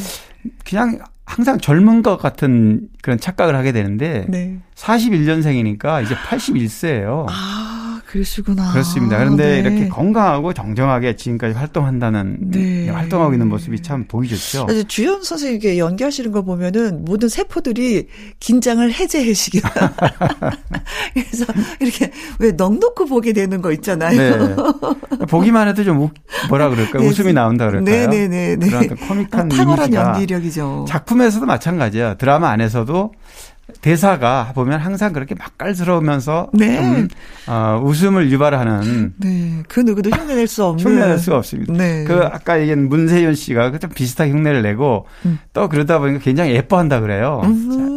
[0.65, 4.59] 그냥 항상 젊은 것 같은 그런 착각을 하게 되는데 네.
[4.77, 7.27] 41년생이니까 이제 81세예요.
[7.29, 7.82] 아.
[8.13, 8.73] 그러시구나.
[8.73, 9.17] 그렇습니다.
[9.17, 9.59] 그런데 네.
[9.61, 12.91] 이렇게 건강하고 정정하게 지금까지 활동한다는 네.
[12.91, 14.67] 활동하고 있는 모습이 참 보기 좋죠.
[14.87, 18.09] 주연 선생님께 연기하시는 거 보면은 모든 세포들이
[18.39, 19.63] 긴장을 해제해시게.
[21.15, 21.47] 그래서
[21.81, 24.19] 이렇게 왜 넉넉고 보게 되는 거 있잖아요.
[24.19, 24.57] 네.
[25.29, 26.11] 보기만 해도 좀
[26.51, 27.09] 뭐라 그럴까 네.
[27.09, 28.09] 웃음이 나온다 그럴까요?
[28.09, 28.57] 네네네.
[28.57, 30.85] 그런 코믹한 탁월한 연기력이죠.
[30.87, 32.19] 작품에서도 마찬가지야.
[32.19, 33.13] 드라마 안에서도
[33.81, 36.77] 대사가 보면 항상 그렇게 맛깔스러우면서 네.
[36.77, 37.09] 좀
[37.47, 39.63] 어, 웃음을 유발하는 네.
[39.69, 41.73] 그 누구도 흉내낼 수 없는 흉내낼 수가 없습니다.
[41.73, 42.05] 네.
[42.05, 45.39] 그 아까 얘기한 문세윤 씨가 좀 비슷하게 흉내를 내고 음.
[45.53, 47.43] 또 그러다 보니까 굉장히 예뻐한다 그래요.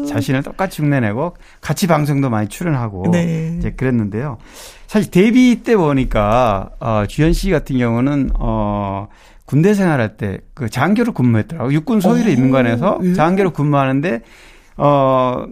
[0.07, 3.55] 자, 신을 똑같이 흉내내고 같이 방송도 많이 출연하고 네.
[3.59, 4.38] 이제 그랬는데요.
[4.88, 9.07] 사실 데뷔 때 보니까 어, 주현 씨 같은 경우는 어
[9.45, 13.13] 군대 생활할 때 그 장교로 근무했더라고 육군 소위를 입문관에서 예.
[13.13, 14.21] 장교로 근무하는데
[14.78, 15.45] 어,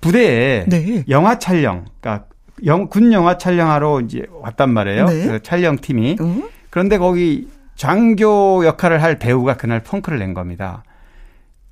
[0.00, 1.04] 부대에 네.
[1.08, 2.26] 영화 촬영, 그러니까
[2.64, 5.06] 영, 군 영화 촬영하러 이제 왔단 말이에요.
[5.06, 5.26] 네.
[5.26, 6.16] 그 촬영팀이.
[6.20, 6.48] 음?
[6.70, 10.84] 그런데 거기 장교 역할을 할 배우가 그날 펑크를 낸 겁니다.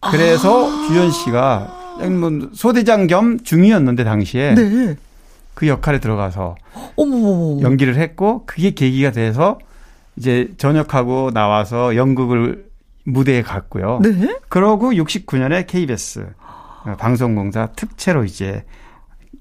[0.01, 4.97] 그래서 아~ 주현 씨가 뭐 소대장 겸 중이었는데 당시에 네.
[5.55, 6.57] 그 역할에 들어가서
[6.97, 7.61] 어머머머.
[7.63, 9.59] 연기를 했고 그게 계기가 돼서
[10.17, 12.67] 이제 전역하고 나와서 연극을
[13.05, 14.01] 무대에 갔고요.
[14.03, 14.37] 네?
[14.49, 16.27] 그러고 69년에 KBS
[16.99, 18.65] 방송공사 특채로 이제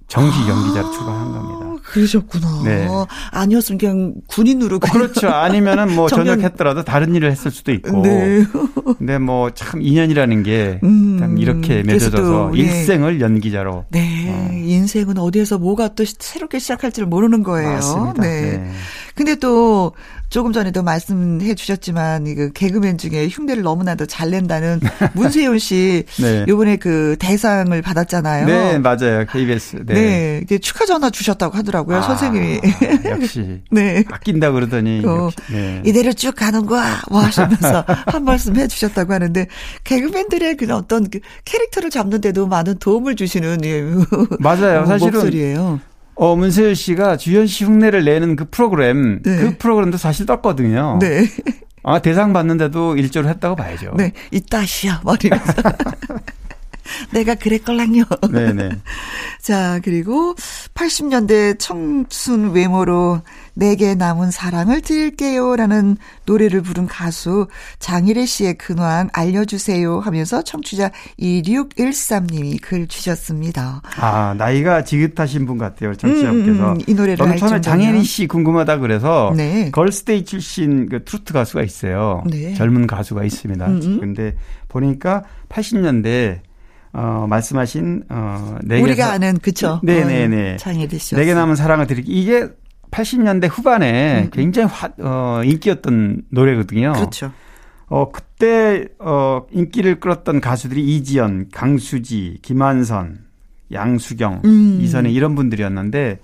[0.07, 1.81] 정식 연기자로 아, 출발한 겁니다.
[1.85, 2.63] 그러셨구나.
[2.65, 2.87] 네.
[3.31, 5.29] 아니었으면 그냥 군인으로 그냥 그렇죠.
[5.29, 6.35] 아니면은 뭐 정년...
[6.35, 8.01] 전역했더라도 다른 일을 했을 수도 있고.
[8.01, 8.45] 네.
[8.97, 12.59] 근데 뭐 참 인연이라는 게 음, 이렇게 맺어져서 예.
[12.59, 13.85] 일생을 연기자로.
[13.89, 14.29] 네.
[14.29, 14.51] 어.
[14.53, 17.69] 인생은 어디에서 뭐가 또 새롭게 시작할지를 모르는 거예요.
[17.69, 18.21] 맞습니다.
[18.21, 18.41] 네.
[18.57, 18.71] 네.
[19.15, 19.93] 근데 또
[20.31, 24.79] 조금 전에도 말씀해 주셨지만 이그 개그맨 중에 흉내를 너무나도 잘 낸다는
[25.13, 26.45] 문세윤 씨 네.
[26.47, 28.45] 요번에 그 대상을 받았잖아요.
[28.47, 29.25] 네, 맞아요.
[29.29, 29.83] KBS.
[29.85, 29.93] 네.
[29.93, 30.39] 네.
[30.41, 31.97] 이게 축하 전화 주셨다고 하더라고요.
[31.97, 32.61] 아, 선생님이.
[33.11, 33.61] 역시.
[33.71, 34.05] 네.
[34.09, 35.83] 아낀다 그러더니 어, 네.
[35.85, 37.01] 이대로 쭉 가는 거야.
[37.09, 39.47] 뭐 하시면서 한 말씀 해 주셨다고 하는데
[39.83, 43.83] 개그맨들의 그런 어떤 그 캐릭터를 잡는 데도 많은 도움을 주시는 예,
[44.39, 44.85] 맞아요.
[44.85, 45.81] 사실은 목소리예요.
[46.15, 49.37] 어, 문세일 씨가 주현 씨 흉내를 내는 그 프로그램, 네.
[49.37, 50.99] 그 프로그램도 사실 떴거든요.
[50.99, 51.25] 네.
[51.83, 53.93] 아, 대상 받는데도 일조를 했다고 봐야죠.
[53.97, 54.13] 네.
[54.31, 55.53] 이따시야, 말이면서.
[57.11, 58.03] 내가 그랬걸랑요.
[58.31, 58.69] 네네.
[59.41, 60.35] 자, 그리고
[60.73, 63.21] 80년대 청순 외모로
[63.53, 65.55] 내게 남은 사랑을 드릴게요.
[65.55, 67.47] 라는 노래를 부른 가수
[67.79, 73.81] 장일혜 씨의 근황 알려주세요 하면서 청취자 2613님이 글 주셨습니다.
[73.97, 75.93] 아, 나이가 지긋하신 분 같아요.
[75.95, 76.71] 청취자분께서.
[76.71, 79.69] 음, 음, 이 노래를 저는 처음에 장혜리 씨 궁금하다 그래서 네.
[79.71, 82.23] 걸스데이 출신 그 트로트 가수가 있어요.
[82.29, 82.53] 네.
[82.53, 83.65] 젊은 가수가 있습니다.
[83.67, 83.99] 음, 음.
[83.99, 84.35] 근데
[84.67, 86.39] 보니까 80년대
[86.93, 88.57] 어, 말씀하신, 어.
[88.69, 89.13] 우리가 사...
[89.13, 89.79] 아는, 그쵸.
[89.81, 90.55] 네네네.
[90.55, 91.15] 어, 씨.
[91.15, 92.11] 내게 남은 사랑을 드리기.
[92.11, 92.49] 이게
[92.91, 94.29] 80년대 후반에 음.
[94.31, 96.93] 굉장히 화, 어, 인기였던 노래거든요.
[96.93, 97.31] 그렇죠.
[97.87, 103.19] 어, 그때, 어, 인기를 끌었던 가수들이 이지연, 강수지, 김한선,
[103.71, 104.79] 양수경, 음.
[104.81, 106.19] 이선희 이런 분들이었는데,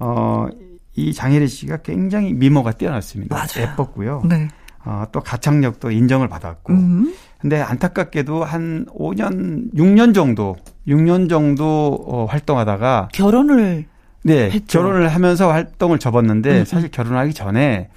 [0.00, 0.48] 어,
[0.96, 3.34] 이 장혜리 씨가 굉장히 미모가 뛰어났습니다.
[3.34, 3.70] 맞아요.
[3.70, 4.22] 예뻤고요.
[4.28, 4.48] 네.
[4.84, 6.72] 어, 또 가창력도 인정을 받았고.
[6.72, 7.14] 음.
[7.38, 10.56] 근데 안타깝게도 한 5년, 6년 정도,
[10.88, 13.86] 6년 정도 어, 활동하다가 결혼을
[14.24, 14.80] 네, 했죠.
[14.80, 16.56] 결혼을 하면서 활동을 접었는데 음.
[16.60, 16.64] 음.
[16.64, 17.88] 사실 결혼하기 전에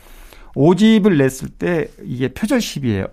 [0.55, 3.07] 5집을 냈을 때 이게 표절 시비예요.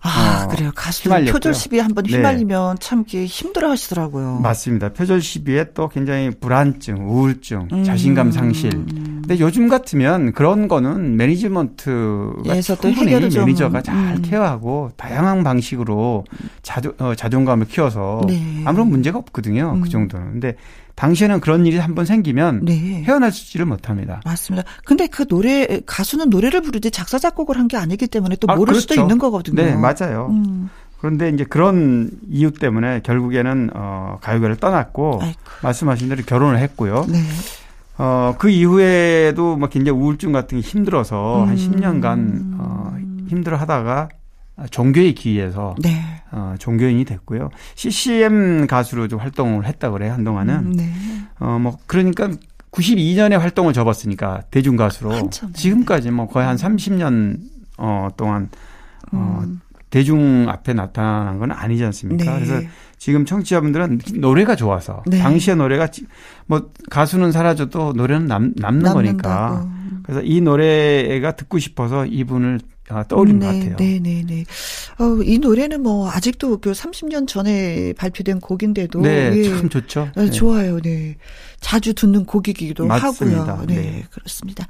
[0.00, 0.70] 아, 어, 그래요.
[0.74, 2.12] 가수들 표절 시비에 한번 네.
[2.12, 2.78] 휘말리면 네.
[2.80, 4.38] 참 힘들어 하시더라고요.
[4.40, 4.90] 맞습니다.
[4.90, 7.84] 표절 시비에 또 굉장히 불안증, 우울증, 음.
[7.84, 8.70] 자신감 상실.
[8.70, 14.22] 근데 요즘 같으면 그런 거는 매니지먼트가 예, 충분히 매니저가 잘 음.
[14.22, 16.24] 케어하고 다양한 방식으로
[16.62, 18.62] 자존, 어, 자존감을 키워서 네.
[18.64, 19.72] 아무런 문제가 없거든요.
[19.72, 19.80] 그 음.
[19.82, 20.32] 그 정도는.
[20.32, 20.54] 근데
[20.98, 23.04] 당시에는 그런 일이 한번 생기면 네.
[23.04, 24.20] 헤어나지를 못합니다.
[24.24, 24.68] 맞습니다.
[24.84, 28.72] 근데 그 노래 가수는 노래를 부르지 작사 작곡을 한 게 아니기 때문에 또 아, 모를
[28.72, 28.80] 그렇죠.
[28.80, 29.62] 수도 있는 거거든요.
[29.62, 30.28] 네, 맞아요.
[30.30, 30.70] 음.
[31.00, 35.38] 그런데 이제 그런 이유 때문에 결국에는 어 가요계를 떠났고 아이고.
[35.62, 37.06] 말씀하신 대로 결혼을 했고요.
[37.08, 37.22] 네.
[37.98, 41.48] 어, 그 이후에도 막 굉장히 우울증 같은 게 힘들어서 음.
[41.48, 42.96] 한 10년간 어,
[43.28, 44.08] 힘들어 하다가
[44.70, 46.02] 종교에 기해서 네.
[46.30, 47.50] 어, 종교인이 됐고요.
[47.76, 50.54] CCM 가수로 좀 활동을 했다 그래요 한동안은.
[50.54, 50.92] 음, 네.
[51.38, 52.30] 어뭐 그러니까
[52.72, 57.38] 92년에 활동을 접었으니까 대중 가수로 지금까지 뭐 거의 한 30년
[57.78, 58.50] 어 동안
[59.12, 59.60] 어 음.
[59.90, 62.38] 대중 앞에 나타난 건 아니지 않습니까?
[62.38, 62.44] 네.
[62.44, 62.66] 그래서
[62.98, 65.18] 지금 청취자분들은 노래가 좋아서 네.
[65.18, 65.88] 당시의 노래가
[66.46, 68.94] 뭐 가수는 사라져도 노래는 남, 남는 남는다고.
[68.96, 69.66] 거니까
[70.02, 72.60] 그래서 이 노래가 듣고 싶어서 이분을
[72.90, 73.76] 아, 떠올린 네, 것 같아요.
[73.76, 74.44] 네, 네, 네.
[74.98, 79.48] 어, 이 노래는 뭐 아직도 그 30년 전에 발표된 곡인데도 네, 예.
[79.50, 80.10] 참 좋죠.
[80.16, 80.80] 네, 좋아요.
[80.80, 81.16] 네.
[81.60, 83.40] 자주 듣는 곡이기도 맞습니다.
[83.40, 83.66] 하고요.
[83.66, 84.66] 네, 네, 그렇습니다.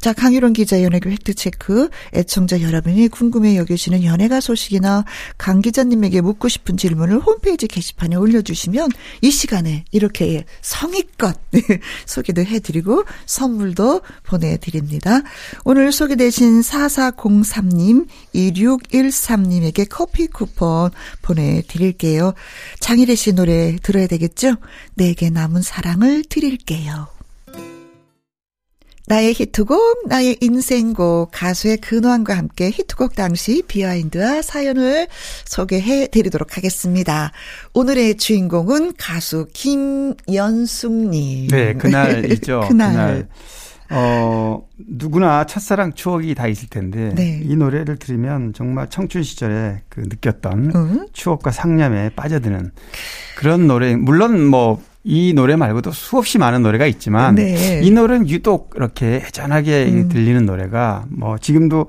[0.00, 5.04] 자, 강유론 기자 연예교 획트체크 애청자 여러분이 궁금해 여기시는 연예가 소식이나
[5.36, 11.36] 강 기자님에게 묻고 싶은 질문을 홈페이지 게시판에 올려주시면 이 시간에 이렇게 성의껏
[12.06, 15.20] 소개도 해드리고 선물도 보내드립니다.
[15.64, 20.90] 오늘 소개되신 4403님, 2613님에게 커피 쿠폰
[21.22, 22.32] 보내드릴게요.
[22.80, 24.56] 장일혜 씨 노래 들어야 되겠죠?
[24.94, 27.08] 내게 남은 사랑을 드릴게요.
[29.10, 35.08] 나의 히트곡, 나의 인생곡, 가수의 근황과 함께 히트곡 당시 비하인드와 사연을
[35.46, 37.32] 소개해 드리도록 하겠습니다.
[37.74, 41.48] 오늘의 주인공은 가수 김연숙님.
[41.48, 42.66] 네, 그날이죠.
[42.70, 42.92] 그날.
[42.92, 43.28] 그날.
[43.92, 47.40] 어, 누구나 첫사랑 추억이 다 있을 텐데, 네.
[47.42, 51.06] 이 노래를 들으면 정말 청춘 시절에 그 느꼈던 응?
[51.12, 52.70] 추억과 상념에 빠져드는
[53.36, 57.80] 그런 노래, 물론 뭐, 이 노래 말고도 수없이 많은 노래가 있지만 네.
[57.82, 60.08] 이 노래는 유독 이렇게 애잔하게 음.
[60.08, 61.86] 들리는 노래가 뭐 지금도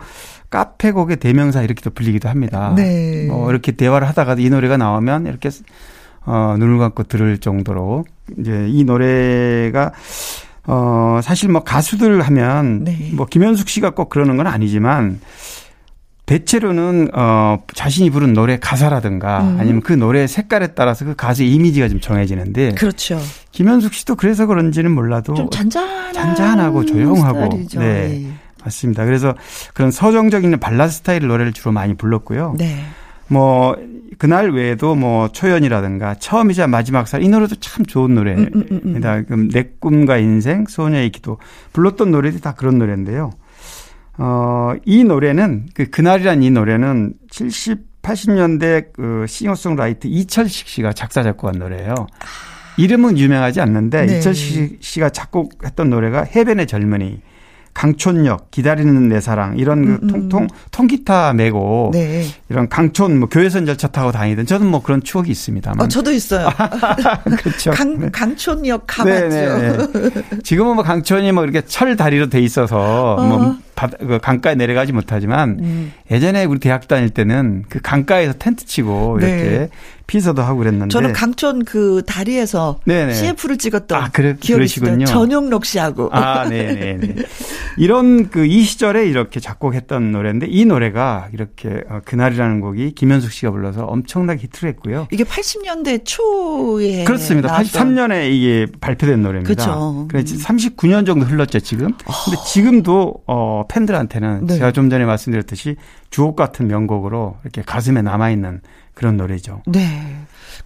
[0.50, 2.74] 카페곡의 대명사 이렇게도 불리기도 합니다.
[2.76, 3.26] 네.
[3.28, 5.50] 뭐 이렇게 대화를 하다가도 이 노래가 나오면 이렇게
[6.26, 8.06] 어 눈을 감고 들을 정도로
[8.40, 9.92] 이제 이 노래가
[10.68, 13.10] 어 사실 뭐 가수들 하면 네.
[13.14, 15.20] 뭐 김현숙 씨가 꼭 그러는 건 아니지만
[16.32, 19.58] 대체로는 어 자신이 부른 노래 가사라든가 음.
[19.60, 23.20] 아니면 그 노래 색깔에 따라서 그 가수의 이미지가 좀 정해지는데 그렇죠.
[23.52, 27.80] 김현숙 씨도 그래서 그런지는 몰라도 좀 잔잔한 잔잔하고 조용하고 스타일이죠.
[27.82, 27.86] 네.
[28.08, 28.32] 네.
[28.64, 29.04] 맞습니다.
[29.04, 29.36] 그래서
[29.74, 32.56] 그런 서정적인 발라드 스타일 노래를 주로 많이 불렀고요.
[32.58, 32.78] 네.
[33.28, 33.76] 뭐
[34.18, 38.52] 그날 외에도 뭐 초연이라든가 처음이자 마지막 살 이 노래도 참 좋은 노래입니다.
[38.56, 39.26] 음, 음, 음, 음.
[39.26, 41.40] 그럼 내 꿈과 인생, 소녀의 기도
[41.74, 43.32] 불렀던 노래들이 다 그런 노래인데요.
[44.24, 51.58] 어, 이 노래는 그 그날이란 이 노래는 70, 80년대 그 싱어송라이트 이철식 씨가 작사 작곡한
[51.58, 51.96] 노래예요.
[52.78, 54.18] 이름은 유명하지 않는데 네.
[54.20, 57.22] 이철식 씨가 작곡했던 노래가 해변의 젊은이
[57.74, 60.08] 강촌역, 기다리는 내 사랑 이런 그 음, 음.
[60.08, 62.26] 통통 통기타 메고 네.
[62.50, 65.86] 이런 강촌 뭐 교회선 절차 타고 다니던 저는 뭐 그런 추억이 있습니다만.
[65.86, 66.50] 어, 저도 있어요.
[67.40, 67.72] 그렇죠.
[67.72, 68.10] 강, 네.
[68.12, 69.30] 강촌역 가봤죠.
[69.30, 73.26] 네, 네, 지금은 뭐 강촌이 뭐 이렇게 철 다리로 돼 있어서 어.
[73.26, 75.94] 뭐 바다, 그 강가에 내려가지 못하지만 음.
[76.12, 79.70] 예전에 우리 대학 다닐 때는 그 강가에서 텐트 치고 이렇게 네.
[80.06, 83.14] 피서도 하고 그랬는데 저는 강촌 그 다리에서 네네.
[83.14, 85.06] CF를 찍었던 아, 그래, 기억이 있어요.
[85.06, 86.10] 전용록 씨하고.
[86.12, 87.16] 아, 네, 네, 네.
[87.78, 93.52] 이런 그 이 시절에 이렇게 작곡했던 노래인데 이 노래가 이렇게 어, 그날이라는 곡이 김현숙 씨가
[93.52, 95.08] 불러서 엄청나게 히트를 했고요.
[95.10, 97.48] 이게 80년대 초에 그렇습니다.
[97.48, 97.96] 나왔던.
[97.96, 99.54] 83년에 이게 발표된 노래입니다.
[99.54, 100.06] 그렇죠.
[100.10, 101.94] 그래서 39년 정도 흘렀죠, 지금.
[102.26, 104.56] 근데 지금도 어 팬들한테는 네.
[104.56, 105.78] 제가 좀 전에 말씀드렸듯이
[106.10, 108.60] 주옥 같은 명곡으로 이렇게 가슴에 남아 있는
[108.94, 109.62] 그런 노래죠.
[109.66, 110.18] 네.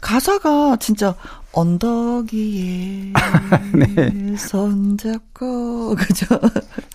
[0.01, 1.13] 가사가 진짜
[1.51, 3.13] 언덕 위에
[3.73, 4.35] 네.
[4.35, 6.25] 손잡고 그죠?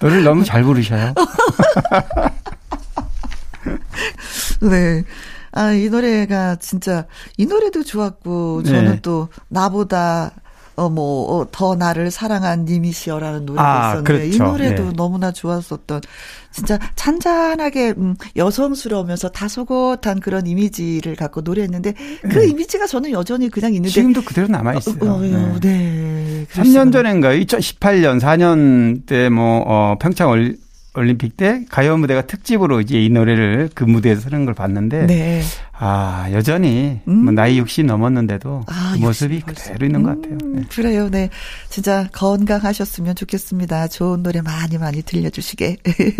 [0.02, 1.14] 노래를 너무 잘 부르셔요.
[4.62, 5.04] 네.
[5.52, 7.06] 아, 이 노래가 진짜,
[7.36, 9.00] 이 노래도 좋았고, 저는 네.
[9.02, 10.30] 또, 나보다
[10.80, 14.34] 어, 뭐, 어, 더 나를 사랑한 님이시여라는 노래가 아, 있었는데, 그렇죠.
[14.34, 14.92] 이 노래도 네.
[14.96, 16.00] 너무나 좋았었던,
[16.52, 22.46] 진짜 잔잔하게, 음, 여성스러우면서 다소곳한 그런 이미지를 갖고 노래했는데, 그 네.
[22.48, 23.90] 이미지가 저는 여전히 그냥 있는데.
[23.90, 24.96] 지금도 그대로 남아 있어요.
[25.02, 25.60] 어, 어, 네.
[25.60, 26.46] 네.
[26.50, 30.56] 3년 전인가, 2018년, 4년 때 뭐, 어, 평창 올,
[30.94, 35.42] 올림픽 때 가요 무대가 특집으로 이제 이 노래를 그 무대에서 하는 걸 봤는데 네.
[35.72, 37.24] 아 여전히 음.
[37.24, 40.38] 뭐 나이 60 넘었는데도 아, 그 모습이 그대로 있는 음, 것 같아요.
[40.52, 40.62] 네.
[40.68, 41.30] 그래요, 네
[41.68, 43.88] 진짜 건강하셨으면 좋겠습니다.
[43.88, 45.76] 좋은 노래 많이 많이 들려주시게.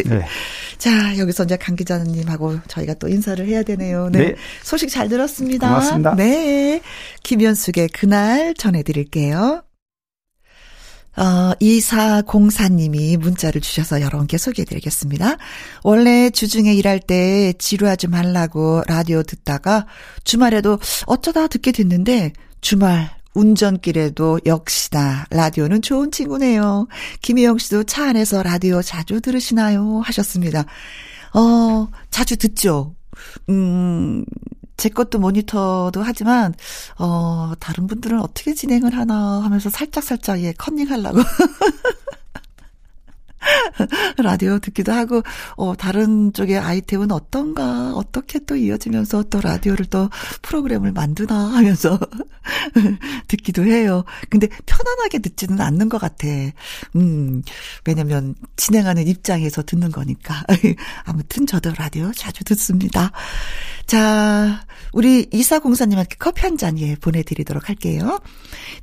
[0.06, 0.26] 네.
[0.78, 4.08] 자 여기서 이제 강 기자님하고 저희가 또 인사를 해야 되네요.
[4.10, 4.34] 네, 네.
[4.62, 5.68] 소식 잘 들었습니다.
[5.68, 6.14] 고맙습니다.
[6.14, 6.80] 네
[7.24, 9.62] 김현숙의 그날 전해드릴게요.
[11.16, 15.36] 어, 2404님이 문자를 주셔서 여러분께 소개해드리겠습니다.
[15.82, 19.86] 원래 주중에 일할 때 지루하지 말라고 라디오 듣다가
[20.24, 26.88] 주말에도 어쩌다 듣게 됐는데 주말 운전길에도 역시나 라디오는 좋은 친구네요.
[27.22, 30.00] 김혜영 씨도 차 안에서 라디오 자주 들으시나요?
[30.00, 30.64] 하셨습니다.
[31.34, 32.94] 어, 자주 듣죠.
[33.48, 34.24] 음,
[34.80, 36.54] 제 것도 모니터도 하지만
[36.98, 41.20] 어 다른 분들은 어떻게 진행을 하나 하면서 살짝 살짝 예 컨닝하려고
[44.22, 45.22] 라디오 듣기도 하고,
[45.56, 50.10] 어, 다른 쪽의 아이템은 어떤가, 어떻게 또 이어지면서 또 라디오를 또
[50.42, 51.98] 프로그램을 만드나 하면서
[53.28, 54.04] 듣기도 해요.
[54.28, 56.26] 근데 편안하게 듣지는 않는 것 같아.
[56.96, 57.42] 음,
[57.86, 60.44] 왜냐면 진행하는 입장에서 듣는 거니까.
[61.04, 63.12] 아무튼 저도 라디오 자주 듣습니다.
[63.90, 64.60] 자,
[64.92, 68.20] 우리 이사공사님한테 커피 한 잔 예, 보내드리도록 할게요.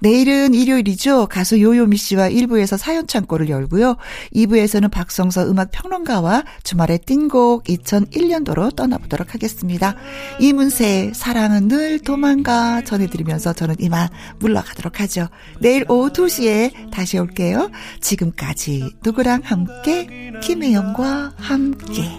[0.01, 1.28] 내일은 일요일이죠.
[1.28, 3.95] 가수 요요미 씨와 1부에서 사연 창고를 열고요.
[4.36, 9.95] 2부에서는 박성서 음악 평론가와 주말의 띵곡 2001년도로 떠나보도록 하겠습니다.
[10.39, 15.30] 이문세 사랑은 늘 도망가 전해드리면서 저는 이만 물러가도록 하죠.
[15.62, 17.70] 내일 오후 2시에 다시 올게요.
[18.01, 22.18] 지금까지 누구랑 함께 김혜영과 함께.